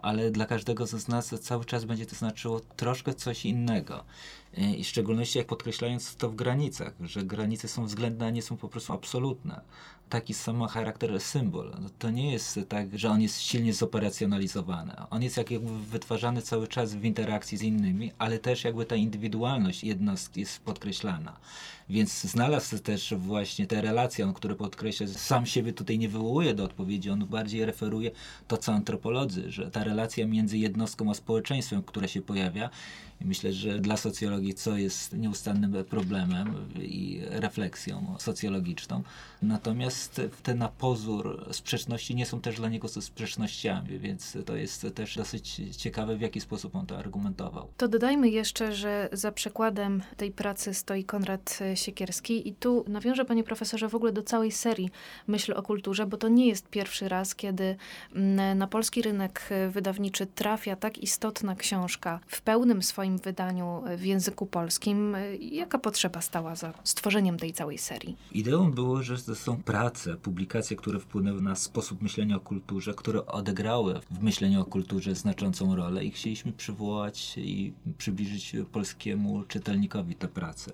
Ale 0.02 0.30
dla 0.30 0.46
każdego 0.46 0.86
z 0.86 1.08
nas 1.08 1.34
cały 1.40 1.64
czas 1.64 1.84
będzie 1.84 2.06
to 2.06 2.16
znaczyło 2.16 2.60
troszkę 2.60 3.14
coś 3.14 3.46
innego. 3.46 4.04
I 4.56 4.84
w 4.84 4.88
szczególności 4.88 5.38
jak 5.38 5.46
podkreślając 5.46 6.16
to 6.16 6.30
w 6.30 6.34
granicach, 6.34 6.92
że 7.00 7.22
granice 7.22 7.68
są 7.68 7.86
względne, 7.86 8.26
a 8.26 8.30
nie 8.30 8.42
są 8.42 8.56
po 8.56 8.68
prostu 8.68 8.92
absolutne 8.92 9.60
taki 10.12 10.34
sam 10.34 10.66
charakter 10.66 11.20
symbol. 11.20 11.72
No 11.80 11.88
to 11.98 12.10
nie 12.10 12.32
jest 12.32 12.60
tak, 12.68 12.98
że 12.98 13.10
on 13.10 13.22
jest 13.22 13.40
silnie 13.40 13.74
zoperacjonalizowany. 13.74 14.92
On 15.10 15.22
jest 15.22 15.36
jakby 15.36 15.78
wytwarzany 15.78 16.42
cały 16.42 16.68
czas 16.68 16.94
w 16.94 17.04
interakcji 17.04 17.58
z 17.58 17.62
innymi, 17.62 18.12
ale 18.18 18.38
też 18.38 18.64
jakby 18.64 18.86
ta 18.86 18.96
indywidualność 18.96 19.84
jednostki 19.84 20.40
jest 20.40 20.60
podkreślana. 20.60 21.36
Więc 21.88 22.22
znalazł 22.22 22.78
też 22.78 23.14
właśnie 23.14 23.66
te 23.66 23.82
relacje, 23.82 24.32
które 24.34 24.54
podkreśla, 24.54 25.06
sam 25.06 25.46
siebie 25.46 25.72
tutaj 25.72 25.98
nie 25.98 26.08
wywołuje 26.08 26.54
do 26.54 26.64
odpowiedzi, 26.64 27.10
on 27.10 27.26
bardziej 27.26 27.64
referuje 27.64 28.10
to, 28.48 28.56
co 28.56 28.72
antropolodzy, 28.72 29.52
że 29.52 29.70
ta 29.70 29.84
relacja 29.92 30.26
między 30.26 30.58
jednostką 30.58 31.10
a 31.10 31.14
społeczeństwem, 31.14 31.82
która 31.82 32.08
się 32.08 32.22
pojawia, 32.22 32.70
myślę, 33.24 33.52
że 33.52 33.78
dla 33.78 33.96
socjologii, 33.96 34.54
co 34.54 34.76
jest 34.76 35.12
nieustannym 35.12 35.84
problemem 35.84 36.54
i 36.82 37.20
refleksją 37.30 38.16
socjologiczną. 38.18 39.02
Natomiast 39.42 40.20
te 40.42 40.54
na 40.54 40.68
pozór 40.68 41.48
sprzeczności 41.52 42.14
nie 42.14 42.26
są 42.26 42.40
też 42.40 42.56
dla 42.56 42.68
niego 42.68 42.88
sprzecznościami, 42.88 43.98
więc 43.98 44.38
to 44.46 44.56
jest 44.56 44.86
też 44.94 45.16
dosyć 45.16 45.60
ciekawe, 45.76 46.16
w 46.16 46.20
jaki 46.20 46.40
sposób 46.40 46.76
on 46.76 46.86
to 46.86 46.98
argumentował. 46.98 47.68
To 47.76 47.88
dodajmy 47.88 48.28
jeszcze, 48.28 48.72
że 48.72 49.08
za 49.12 49.32
przykładem 49.32 50.02
tej 50.16 50.30
pracy 50.30 50.74
stoi 50.74 51.04
Konrad 51.04 51.58
Siekierski 51.74 52.48
i 52.48 52.54
tu 52.54 52.84
nawiążę, 52.88 53.24
panie 53.24 53.44
profesorze, 53.44 53.88
w 53.88 53.94
ogóle 53.94 54.12
do 54.12 54.22
całej 54.22 54.52
serii 54.52 54.90
Myśl 55.26 55.52
o 55.52 55.62
kulturze, 55.62 56.06
bo 56.06 56.16
to 56.16 56.28
nie 56.28 56.48
jest 56.48 56.68
pierwszy 56.68 57.08
raz, 57.08 57.34
kiedy 57.34 57.76
mm, 58.14 58.58
na 58.58 58.66
polski 58.66 59.02
rynek 59.02 59.48
wydawniczy 59.70 60.26
trafia 60.26 60.76
tak 60.76 60.98
istotna 60.98 61.54
książka 61.54 62.20
w 62.26 62.42
pełnym 62.42 62.82
swoim 62.82 63.11
swoim 63.12 63.18
wydaniu 63.18 63.82
w 63.96 64.04
języku 64.04 64.46
polskim. 64.46 65.16
Jaka 65.40 65.78
potrzeba 65.78 66.20
stała 66.20 66.54
za 66.54 66.72
stworzeniem 66.84 67.38
tej 67.38 67.52
całej 67.52 67.78
serii? 67.78 68.16
Ideą 68.32 68.72
było, 68.72 69.02
że 69.02 69.18
to 69.18 69.34
są 69.34 69.62
prace, 69.62 70.16
publikacje, 70.16 70.76
które 70.76 70.98
wpłynęły 71.00 71.42
na 71.42 71.54
sposób 71.54 72.02
myślenia 72.02 72.36
o 72.36 72.40
kulturze, 72.40 72.94
które 72.94 73.26
odegrały 73.26 74.00
w 74.10 74.22
myśleniu 74.22 74.60
o 74.60 74.64
kulturze 74.64 75.14
znaczącą 75.14 75.76
rolę 75.76 76.04
i 76.04 76.10
chcieliśmy 76.10 76.52
przywołać 76.52 77.38
i 77.38 77.72
przybliżyć 77.98 78.56
polskiemu 78.72 79.44
czytelnikowi 79.48 80.14
te 80.14 80.28
prace 80.28 80.72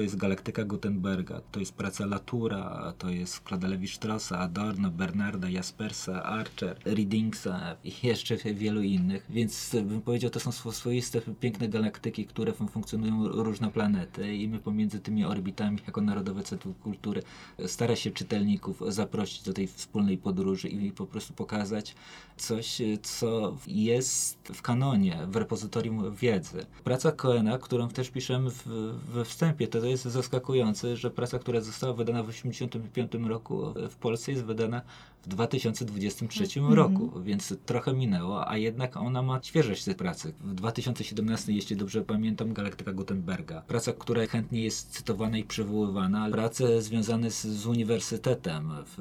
to 0.00 0.04
jest 0.04 0.16
Galaktyka 0.16 0.64
Gutenberga, 0.64 1.40
to 1.52 1.60
jest 1.60 1.74
praca 1.74 2.06
Latura, 2.06 2.92
to 2.98 3.10
jest 3.10 3.40
Claude 3.48 3.68
Levi-Straussa, 3.68 4.38
Adorno, 4.38 4.90
Bernarda, 4.90 5.48
Jaspersa, 5.48 6.22
Archer, 6.22 6.76
Readingsa 6.84 7.76
i 7.84 7.92
jeszcze 8.02 8.36
wielu 8.36 8.82
innych. 8.82 9.26
Więc 9.30 9.76
bym 9.84 10.02
powiedział, 10.02 10.30
to 10.30 10.40
są 10.40 10.52
swoiste, 10.52 11.20
piękne 11.40 11.68
galaktyki, 11.68 12.26
które 12.26 12.52
funkcjonują 12.52 13.28
różne 13.28 13.70
planety 13.70 14.36
i 14.36 14.48
my 14.48 14.58
pomiędzy 14.58 15.00
tymi 15.00 15.24
orbitami, 15.24 15.78
jako 15.86 16.00
Narodowe 16.00 16.42
Centrum 16.42 16.74
Kultury, 16.74 17.22
stara 17.66 17.96
się 17.96 18.10
czytelników 18.10 18.82
zaprosić 18.88 19.42
do 19.42 19.52
tej 19.52 19.66
wspólnej 19.66 20.18
podróży 20.18 20.68
i 20.68 20.92
po 20.92 21.06
prostu 21.06 21.34
pokazać 21.34 21.94
coś, 22.36 22.82
co 23.02 23.56
jest 23.66 24.38
w 24.54 24.62
kanonie, 24.62 25.18
w 25.30 25.36
repozytorium 25.36 26.14
wiedzy. 26.14 26.66
Praca 26.84 27.12
Coena, 27.12 27.58
którą 27.58 27.88
też 27.88 28.10
piszemy 28.10 28.50
w, 28.50 28.66
we 29.12 29.24
wstępie, 29.24 29.68
to 29.68 29.86
jest 29.90 30.04
zaskakujące, 30.04 30.96
że 30.96 31.10
praca, 31.10 31.38
która 31.38 31.60
została 31.60 31.92
wydana 31.92 32.22
w 32.22 32.26
1985 32.26 33.28
roku 33.28 33.74
w 33.90 33.96
Polsce 33.96 34.32
jest 34.32 34.44
wydana 34.44 34.82
w 35.22 35.28
2023 35.28 36.60
mm 36.60 36.72
-hmm. 36.72 36.74
roku, 36.74 37.20
więc 37.22 37.54
trochę 37.66 37.92
minęło, 37.92 38.48
a 38.48 38.56
jednak 38.56 38.96
ona 38.96 39.22
ma 39.22 39.42
świeżość 39.42 39.84
tej 39.84 39.94
pracy. 39.94 40.32
W 40.40 40.54
2017, 40.54 41.52
jeśli 41.52 41.76
dobrze 41.76 42.02
pamiętam, 42.02 42.52
Galaktyka 42.52 42.92
Gutenberga. 42.92 43.60
Praca, 43.60 43.92
która 43.92 44.26
chętnie 44.26 44.62
jest 44.62 44.90
cytowana 44.90 45.38
i 45.38 45.44
przywoływana. 45.44 46.30
Prace 46.30 46.82
związane 46.82 47.30
z, 47.30 47.46
z 47.46 47.66
uniwersytetem, 47.66 48.72
w, 48.86 48.96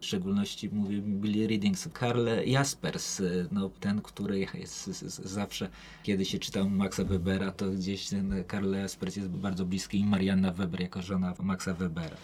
w 0.00 0.04
szczególności 0.04 0.70
mówię 0.72 0.98
Billy 0.98 1.46
Readings, 1.46 1.88
Karl 1.92 2.28
Jaspers, 2.46 3.22
no 3.52 3.70
ten, 3.80 4.02
który 4.02 4.38
jest 4.38 5.04
zawsze, 5.24 5.68
kiedy 6.02 6.24
się 6.24 6.38
czytał 6.38 6.70
Maxa 6.70 7.04
Webera, 7.04 7.52
to 7.52 7.70
gdzieś 7.70 8.08
ten 8.08 8.44
Karl 8.46 8.74
Jaspers 8.74 9.16
jest 9.16 9.28
bardzo 9.28 9.64
bliski 9.64 10.00
i 10.00 10.04
Marianna 10.04 10.52
Weber 10.52 10.80
jako 10.80 11.02
żona 11.02 11.34
Maxa 11.42 11.74
Webera. 11.74 12.16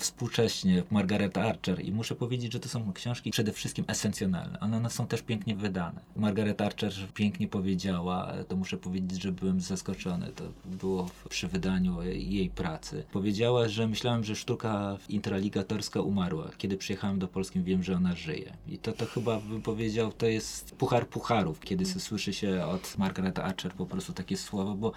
Współcześnie 0.00 0.82
Margaret 0.90 1.38
Archer 1.38 1.84
i 1.84 1.92
muszę 1.92 2.14
powiedzieć, 2.14 2.52
że 2.52 2.60
to 2.60 2.68
są 2.68 2.92
książki 2.92 3.30
przede 3.30 3.52
wszystkim 3.52 3.84
esencjonalne. 3.88 4.60
One, 4.60 4.76
one 4.76 4.90
są 4.90 5.06
też 5.06 5.22
pięknie 5.22 5.56
wydane. 5.56 6.00
Margaret 6.16 6.60
Archer 6.60 6.92
pięknie 7.14 7.48
powiedziała, 7.48 8.32
to 8.48 8.56
muszę 8.56 8.76
powiedzieć, 8.76 9.22
że 9.22 9.32
byłem 9.32 9.60
zaskoczony. 9.60 10.32
To 10.36 10.44
było 10.64 11.10
przy 11.28 11.48
wydaniu 11.48 12.02
jej 12.02 12.50
pracy. 12.50 13.04
Powiedziała, 13.12 13.68
że 13.68 13.86
myślałem, 13.86 14.24
że 14.24 14.36
sztuka 14.36 14.96
intraligatorska 15.08 16.00
umarła. 16.00 16.50
Kiedy 16.58 16.76
przyjechałem 16.76 17.18
do 17.18 17.28
Polski, 17.28 17.60
wiem, 17.60 17.82
że 17.82 17.96
ona 17.96 18.16
żyje. 18.16 18.52
I 18.68 18.78
to, 18.78 18.92
to 18.92 19.06
chyba 19.06 19.40
bym 19.40 19.62
powiedział, 19.62 20.12
to 20.12 20.26
jest 20.26 20.74
puchar 20.74 21.08
pucharów, 21.08 21.60
kiedy 21.60 21.86
słyszy 21.86 22.32
się 22.32 22.64
od 22.64 22.98
Margaret 22.98 23.38
Archer 23.38 23.72
po 23.72 23.86
prostu 23.86 24.12
takie 24.12 24.36
słowa, 24.36 24.74
bo 24.74 24.92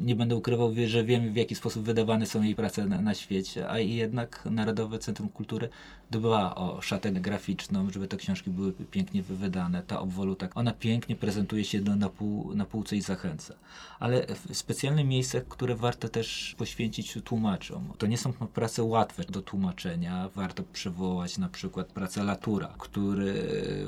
nie 0.00 0.16
będę 0.16 0.36
ukrywał, 0.36 0.74
że 0.86 1.04
wiem 1.04 1.32
w 1.32 1.36
jaki 1.36 1.54
sposób 1.54 1.84
wydawane 1.84 2.26
są 2.26 2.42
jej 2.42 2.54
prace 2.54 2.86
na, 2.86 3.00
na 3.00 3.14
świecie, 3.14 3.70
a 3.70 3.78
jednak 3.78 4.48
Narodowe 4.50 4.98
Centrum 4.98 5.28
Kultury 5.28 5.68
dba 6.14 6.54
o 6.54 6.80
szatę 6.80 7.12
graficzną, 7.12 7.90
żeby 7.90 8.08
te 8.08 8.16
książki 8.16 8.50
były 8.50 8.72
pięknie 8.72 9.22
wydane. 9.22 9.82
Ta 9.82 10.00
obwoluta, 10.00 10.48
ona 10.54 10.72
pięknie 10.72 11.16
prezentuje 11.16 11.64
się 11.64 11.80
na, 11.80 12.08
pół, 12.08 12.54
na 12.54 12.64
półce 12.64 12.96
i 12.96 13.00
zachęca. 13.00 13.54
Ale 13.98 14.26
specjalne 14.52 15.04
miejsce, 15.04 15.40
które 15.48 15.74
warto 15.76 16.08
też 16.08 16.54
poświęcić 16.58 17.18
tłumaczom. 17.24 17.92
To 17.98 18.06
nie 18.06 18.18
są 18.18 18.32
prace 18.32 18.82
łatwe 18.82 19.24
do 19.24 19.42
tłumaczenia. 19.42 20.28
Warto 20.34 20.62
przywołać 20.72 21.38
na 21.38 21.48
przykład 21.48 21.86
pracę 21.86 22.24
Latura, 22.24 22.74
który 22.78 23.34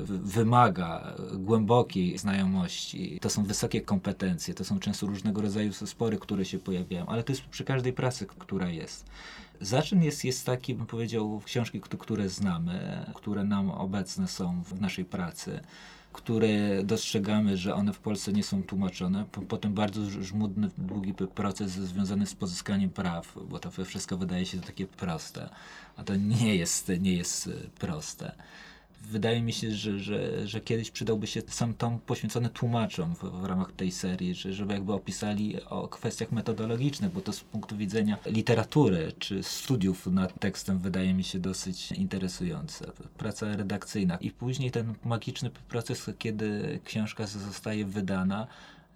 wymaga 0.07 1.15
głębokiej 1.33 2.17
znajomości. 2.17 3.19
To 3.21 3.29
są 3.29 3.43
wysokie 3.43 3.81
kompetencje, 3.81 4.53
to 4.53 4.63
są 4.63 4.79
często 4.79 5.07
różnego 5.07 5.41
rodzaju 5.41 5.73
spory, 5.73 6.17
które 6.17 6.45
się 6.45 6.59
pojawiają, 6.59 7.05
ale 7.05 7.23
to 7.23 7.31
jest 7.31 7.41
przy 7.41 7.63
każdej 7.63 7.93
pracy, 7.93 8.25
która 8.25 8.69
jest. 8.69 9.05
Zaczyn 9.61 10.03
jest, 10.03 10.25
jest 10.25 10.45
taki, 10.45 10.75
bym 10.75 10.85
powiedział, 10.85 11.41
książki, 11.45 11.81
które 11.81 12.29
znamy, 12.29 13.05
które 13.15 13.43
nam 13.43 13.69
obecne 13.69 14.27
są 14.27 14.63
w 14.63 14.81
naszej 14.81 15.05
pracy 15.05 15.59
które 16.17 16.83
dostrzegamy, 16.83 17.57
że 17.57 17.75
one 17.75 17.93
w 17.93 17.99
Polsce 17.99 18.33
nie 18.33 18.43
są 18.43 18.63
tłumaczone. 18.63 19.25
Potem 19.47 19.73
bardzo 19.73 20.09
żmudny, 20.09 20.69
długi 20.77 21.13
proces 21.13 21.71
związany 21.71 22.25
z 22.25 22.35
pozyskaniem 22.35 22.89
praw, 22.89 23.37
bo 23.49 23.59
to 23.59 23.71
wszystko 23.85 24.17
wydaje 24.17 24.45
się 24.45 24.61
takie 24.61 24.85
proste, 24.85 25.49
a 25.95 26.03
to 26.03 26.15
nie 26.15 26.55
jest, 26.55 26.91
nie 26.99 27.13
jest 27.13 27.49
proste 27.79 28.35
wydaje 29.01 29.41
mi 29.41 29.53
się, 29.53 29.71
że, 29.71 29.99
że, 29.99 30.47
że 30.47 30.61
kiedyś 30.61 30.91
przydałby 30.91 31.27
się 31.27 31.41
sam 31.47 31.73
tom 31.73 31.99
poświęcony 31.99 32.49
tłumaczom 32.49 33.15
w, 33.15 33.23
w, 33.23 33.45
ramach 33.45 33.71
tej 33.71 33.91
serii, 33.91 34.35
że, 34.35 34.53
żeby 34.53 34.73
jakby 34.73 34.93
opisali 34.93 35.63
o 35.63 35.87
kwestiach 35.87 36.31
metodologicznych, 36.31 37.11
bo 37.11 37.21
to 37.21 37.33
z 37.33 37.41
punktu 37.41 37.77
widzenia 37.77 38.17
literatury 38.25 39.11
czy 39.19 39.43
studiów 39.43 40.07
nad 40.07 40.39
tekstem 40.39 40.79
wydaje 40.79 41.13
mi 41.13 41.23
się 41.23 41.39
dosyć 41.39 41.91
interesujące. 41.91 42.91
Praca 43.17 43.55
redakcyjna 43.55 44.17
i 44.17 44.31
później 44.31 44.71
ten 44.71 44.93
magiczny 45.05 45.49
proces, 45.49 46.09
kiedy 46.17 46.79
książka 46.85 47.27
zostaje 47.27 47.85
wydana, 47.85 48.47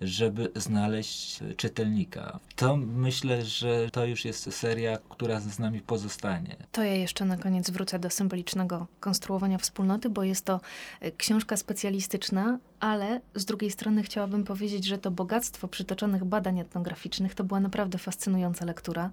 żeby 0.01 0.51
znaleźć 0.55 1.39
czytelnika. 1.57 2.39
To 2.55 2.77
myślę, 2.77 3.45
że 3.45 3.89
to 3.91 4.05
już 4.05 4.25
jest 4.25 4.53
seria, 4.53 4.97
która 5.09 5.39
z 5.39 5.59
nami 5.59 5.81
pozostanie. 5.81 6.55
To 6.71 6.83
ja 6.83 6.95
jeszcze 6.95 7.25
na 7.25 7.37
koniec 7.37 7.69
wrócę 7.69 7.99
do 7.99 8.09
symbolicznego 8.09 8.87
konstruowania 8.99 9.57
wspólnoty, 9.57 10.09
bo 10.09 10.23
jest 10.23 10.45
to 10.45 10.59
e, 10.99 11.11
książka 11.11 11.57
specjalistyczna, 11.57 12.59
ale 12.79 13.21
z 13.35 13.45
drugiej 13.45 13.71
strony 13.71 14.03
chciałabym 14.03 14.43
powiedzieć, 14.43 14.85
że 14.85 14.97
to 14.97 15.11
bogactwo 15.11 15.67
przytoczonych 15.67 16.25
badań 16.25 16.59
etnograficznych 16.59 17.35
to 17.35 17.43
była 17.43 17.59
naprawdę 17.59 17.97
fascynująca 17.97 18.65
lektura. 18.65 19.11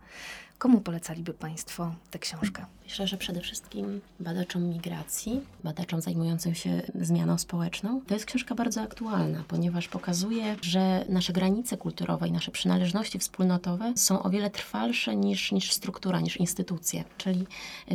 Komu 0.59 0.81
polecaliby 0.81 1.35
Państwo 1.35 1.94
tę 2.11 2.18
książkę? 2.18 2.66
Myślę, 2.85 3.07
że 3.07 3.16
przede 3.16 3.40
wszystkim 3.40 4.01
badaczom 4.21 4.62
migracji, 4.62 5.40
badaczom 5.64 6.01
zajmującym 6.01 6.55
się 6.55 6.83
zmianą 7.01 7.38
społeczną. 7.38 8.01
To 8.07 8.14
jest 8.14 8.27
książka 8.27 8.55
bardzo 8.55 8.83
aktualna, 8.83 9.44
ponieważ 9.49 9.88
pokazuje, 9.88 10.57
że 10.62 11.05
nasze 11.09 11.33
granice 11.33 11.77
kulturowe 11.77 12.29
i 12.29 12.33
nasze 12.33 12.51
przynależności 12.51 13.18
wspólnotowe 13.18 13.92
są 13.97 14.23
o 14.23 14.31
wiele 14.31 14.51
trwalsze 14.51 15.16
niż, 15.16 15.53
niż 15.53 15.73
struktura, 15.73 16.21
niż 16.21 16.37
instytucje. 16.37 17.05
Czyli 17.18 17.47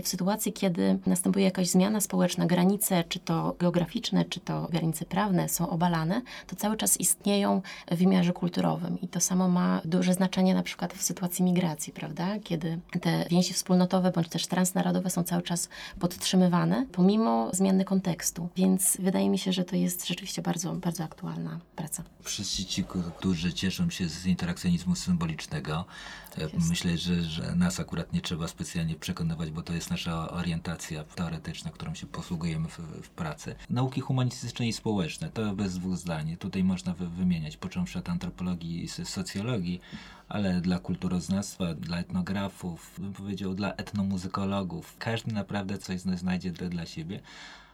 w 0.03 0.07
sytuacji, 0.07 0.53
kiedy 0.53 0.99
następuje 1.05 1.45
jakaś 1.45 1.67
zmiana 1.67 2.01
społeczna, 2.01 2.45
granice, 2.45 3.03
czy 3.09 3.19
to 3.19 3.55
geograficzne, 3.59 4.25
czy 4.25 4.39
to 4.39 4.67
granice 4.71 5.05
prawne 5.05 5.49
są 5.49 5.69
obalane, 5.69 6.21
to 6.47 6.55
cały 6.55 6.77
czas 6.77 6.99
istnieją 6.99 7.61
w 7.91 7.95
wymiarze 7.95 8.33
kulturowym. 8.33 9.01
I 9.01 9.07
to 9.07 9.19
samo 9.19 9.47
ma 9.47 9.81
duże 9.85 10.13
znaczenie 10.13 10.53
na 10.53 10.63
przykład 10.63 10.93
w 10.93 11.01
sytuacji 11.01 11.45
migracji, 11.45 11.93
prawda? 11.93 12.39
Kiedy 12.43 12.52
te 13.01 13.25
więzi 13.29 13.53
wspólnotowe 13.53 14.11
bądź 14.11 14.27
też 14.27 14.47
transnarodowe 14.47 15.09
są 15.09 15.23
cały 15.23 15.41
czas 15.41 15.69
podtrzymywane, 15.99 16.85
pomimo 16.91 17.49
zmiany 17.53 17.85
kontekstu. 17.85 18.49
Więc 18.55 18.97
wydaje 18.99 19.29
mi 19.29 19.37
się, 19.39 19.53
że 19.53 19.63
to 19.63 19.75
jest 19.75 20.07
rzeczywiście 20.07 20.41
bardzo, 20.41 20.73
bardzo 20.73 21.03
aktualna 21.03 21.59
praca. 21.75 22.03
Wszyscy 22.21 22.65
ci, 22.65 22.85
którzy 23.17 23.53
cieszą 23.53 23.89
się 23.89 24.09
z 24.09 24.25
interakcjonizmu 24.25 24.95
symbolicznego, 24.95 25.85
tak 26.35 26.53
myślę, 26.69 26.97
że, 26.97 27.23
że 27.23 27.55
nas 27.55 27.79
akurat 27.79 28.13
nie 28.13 28.21
trzeba 28.21 28.47
specjalnie 28.47 28.95
przekonywać, 28.95 29.51
bo 29.51 29.61
to 29.61 29.73
jest 29.73 29.89
nasza 29.89 30.31
orientacja 30.31 31.03
teoretyczna, 31.03 31.71
którą 31.71 31.95
się 31.95 32.07
posługujemy 32.07 32.67
w, 32.67 32.77
w 32.77 33.09
pracy. 33.09 33.55
Nauki 33.69 34.01
humanistyczne 34.01 34.67
i 34.67 34.73
społeczne, 34.73 35.29
to 35.29 35.55
bez 35.55 35.79
dwóch 35.79 35.97
zdań. 35.97 36.37
Tutaj 36.37 36.63
można 36.63 36.93
wymieniać, 36.93 37.57
począwszy 37.57 37.99
od 37.99 38.09
antropologii 38.09 38.83
i 38.83 38.87
socjologii, 38.87 39.81
ale 40.29 40.61
dla 40.61 40.79
kulturoznawstwa, 40.79 41.73
dla 41.73 41.97
etnografów, 41.97 42.91
bym 42.97 43.13
powiedział 43.13 43.53
dla 43.53 43.73
etnomuzykologów. 43.73 44.95
Każdy 44.99 45.33
naprawdę 45.33 45.77
coś 45.77 45.99
znajdzie 45.99 46.51
dla 46.51 46.85
siebie. 46.85 47.19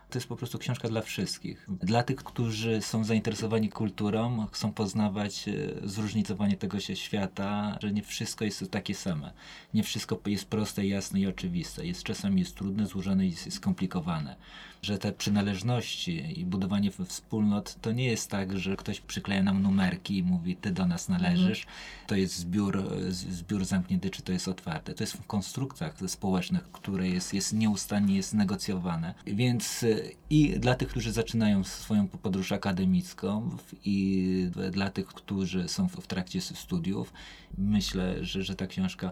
To 0.09 0.17
jest 0.17 0.27
po 0.27 0.35
prostu 0.35 0.57
książka 0.57 0.87
dla 0.89 1.01
wszystkich. 1.01 1.65
Dla 1.69 2.03
tych, 2.03 2.17
którzy 2.17 2.81
są 2.81 3.03
zainteresowani 3.03 3.69
kulturą, 3.69 4.47
chcą 4.51 4.73
poznawać 4.73 5.47
e, 5.47 5.53
zróżnicowanie 5.83 6.57
tego 6.57 6.79
się 6.79 6.95
świata, 6.95 7.77
że 7.81 7.91
nie 7.91 8.03
wszystko 8.03 8.45
jest 8.45 8.71
takie 8.71 8.95
same. 8.95 9.33
Nie 9.73 9.83
wszystko 9.83 10.19
jest 10.25 10.45
proste, 10.45 10.87
jasne 10.87 11.19
i 11.19 11.27
oczywiste. 11.27 11.85
Jest 11.85 12.03
czasami 12.03 12.39
jest 12.41 12.55
trudne, 12.55 12.85
złożone 12.85 13.25
i 13.25 13.35
skomplikowane 13.35 14.35
że 14.81 14.97
te 14.97 15.11
przynależności 15.11 16.39
i 16.39 16.45
budowanie 16.45 16.91
wspólnot 16.91 17.75
to 17.81 17.91
nie 17.91 18.05
jest 18.05 18.29
tak, 18.29 18.57
że 18.57 18.75
ktoś 18.75 19.01
przykleja 19.01 19.43
nam 19.43 19.61
numerki 19.61 20.17
i 20.17 20.23
mówi, 20.23 20.55
ty 20.55 20.71
do 20.71 20.87
nas 20.87 21.09
należysz. 21.09 21.59
Mhm. 21.59 22.07
To 22.07 22.15
jest 22.15 22.35
zbiór, 22.35 22.83
zbiór 23.09 23.65
zamknięty, 23.65 24.09
czy 24.09 24.21
to 24.21 24.31
jest 24.31 24.47
otwarte. 24.47 24.93
To 24.93 25.03
jest 25.03 25.13
w 25.13 25.27
konstruktach 25.27 25.93
społecznych, 26.07 26.71
które 26.71 27.09
jest, 27.09 27.33
jest 27.33 27.53
nieustannie 27.53 28.15
jest 28.15 28.33
negocjowane. 28.33 29.13
Więc 29.25 29.83
y, 29.83 30.11
i 30.29 30.59
dla 30.59 30.75
tych, 30.75 30.89
którzy 30.89 31.11
zaczynają 31.11 31.63
swoją 31.63 32.07
podróż 32.07 32.51
akademicką 32.51 33.57
i 33.85 34.49
dla 34.71 34.89
tych, 34.89 35.07
którzy 35.07 35.67
są 35.67 35.87
w, 35.87 35.95
w 35.95 36.07
trakcie 36.07 36.41
studiów, 36.41 37.13
myślę, 37.57 38.25
że, 38.25 38.43
że 38.43 38.55
ta 38.55 38.67
książka 38.67 39.11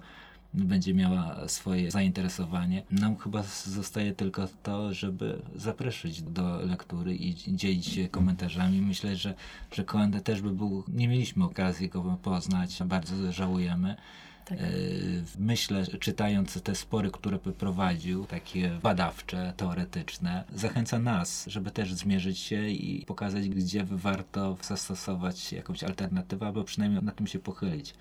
będzie 0.53 0.93
miała 0.93 1.47
swoje 1.47 1.91
zainteresowanie. 1.91 2.83
Nam 2.91 3.17
chyba 3.17 3.43
zostaje 3.65 4.13
tylko 4.13 4.47
to, 4.63 4.93
żeby 4.93 5.41
zaprosić 5.55 6.21
do 6.21 6.60
lektury 6.65 7.15
i 7.15 7.36
dzielić 7.47 7.86
się 7.86 8.10
komentarzami. 8.10 8.81
Myślę, 8.81 9.15
że, 9.15 9.33
że 9.71 9.83
też 10.23 10.41
by 10.41 10.51
był, 10.51 10.83
nie 10.88 11.07
mieliśmy 11.07 11.43
okazji 11.43 11.89
go 11.89 12.17
poznać, 12.21 12.79
bardzo 12.86 13.31
żałujemy. 13.31 13.95
Tak. 14.49 14.60
E, 14.60 14.65
myślę, 15.39 15.88
czytając 15.88 16.62
te 16.62 16.75
spory, 16.75 17.12
które 17.12 17.39
prowadził, 17.39 18.25
takie 18.25 18.79
badawcze, 18.83 19.53
teoretyczne, 19.57 20.43
zachęca 20.55 20.99
nas, 20.99 21.45
żeby 21.47 21.71
też 21.71 21.93
zmierzyć 21.93 22.39
się 22.39 22.69
i 22.69 23.05
pokazać, 23.05 23.49
gdzie 23.49 23.83
warto 23.83 24.57
zastosować 24.62 25.53
jakąś 25.53 25.83
alternatywę, 25.83 26.45
albo 26.45 26.63
przynajmniej 26.63 27.03
na 27.03 27.12
tym 27.12 27.27
się 27.27 27.39
pochylić. 27.39 27.93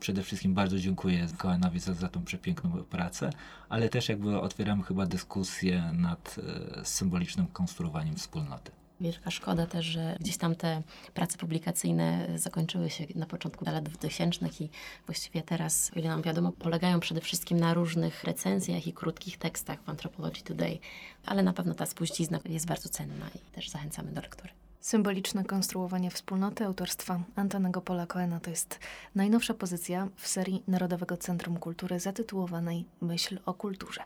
Przede 0.00 0.22
wszystkim 0.22 0.54
bardzo 0.54 0.78
dziękuję 0.78 1.26
Koenowi 1.36 1.80
za, 1.80 1.94
za 1.94 2.08
tą 2.08 2.24
przepiękną 2.24 2.70
pracę, 2.70 3.30
ale 3.68 3.88
też 3.88 4.08
jakby 4.08 4.40
otwieramy 4.40 4.82
chyba 4.82 5.06
dyskusję 5.06 5.90
nad 5.92 6.36
e, 6.78 6.84
symbolicznym 6.84 7.46
konstruowaniem 7.46 8.16
wspólnoty. 8.16 8.72
Wielka 9.00 9.30
szkoda 9.30 9.66
też, 9.66 9.86
że 9.86 10.16
gdzieś 10.20 10.36
tam 10.36 10.54
te 10.54 10.82
prace 11.14 11.38
publikacyjne 11.38 12.28
zakończyły 12.36 12.90
się 12.90 13.04
na 13.14 13.26
początku 13.26 13.64
lat 13.64 13.84
2000 13.84 14.46
i 14.60 14.68
właściwie 15.06 15.42
teraz, 15.42 15.90
o 15.96 15.98
ile 15.98 16.08
nam 16.08 16.22
wiadomo, 16.22 16.52
polegają 16.52 17.00
przede 17.00 17.20
wszystkim 17.20 17.60
na 17.60 17.74
różnych 17.74 18.24
recenzjach 18.24 18.86
i 18.86 18.92
krótkich 18.92 19.38
tekstach 19.38 19.82
w 19.82 19.88
Anthropology 19.88 20.42
Today, 20.42 20.78
ale 21.26 21.42
na 21.42 21.52
pewno 21.52 21.74
ta 21.74 21.86
spuścizna 21.86 22.40
jest 22.44 22.66
bardzo 22.66 22.88
cenna 22.88 23.26
i 23.34 23.54
też 23.54 23.70
zachęcamy 23.70 24.12
do 24.12 24.20
lektury. 24.20 24.65
Symboliczne 24.86 25.44
konstruowanie 25.44 26.10
wspólnoty 26.10 26.64
autorstwa 26.64 27.20
Antonego 27.36 27.80
Pola 27.80 28.06
Coena 28.06 28.40
to 28.40 28.50
jest 28.50 28.78
najnowsza 29.14 29.54
pozycja 29.54 30.08
w 30.16 30.28
serii 30.28 30.62
Narodowego 30.68 31.16
Centrum 31.16 31.56
Kultury 31.56 32.00
zatytułowanej 32.00 32.84
Myśl 33.00 33.38
o 33.46 33.54
kulturze. 33.54 34.00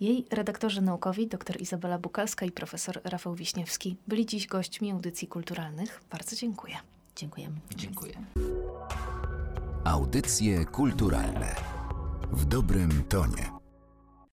Jej 0.00 0.26
redaktorzy 0.30 0.82
naukowi 0.82 1.26
dr 1.26 1.60
Izabela 1.60 1.98
Bukalska 1.98 2.46
i 2.46 2.50
profesor 2.50 3.00
Rafał 3.04 3.34
Wiśniewski 3.34 3.96
byli 4.08 4.26
dziś 4.26 4.46
gośćmi 4.46 4.90
audycji 4.90 5.28
kulturalnych. 5.28 6.00
Bardzo 6.10 6.36
dziękuję. 6.36 6.76
Dziękujemy. 7.16 7.56
Dziękuję. 7.76 8.14
Audycje 9.84 10.64
kulturalne 10.64 11.54
w 12.32 12.44
dobrym 12.44 13.04
tonie. 13.08 13.61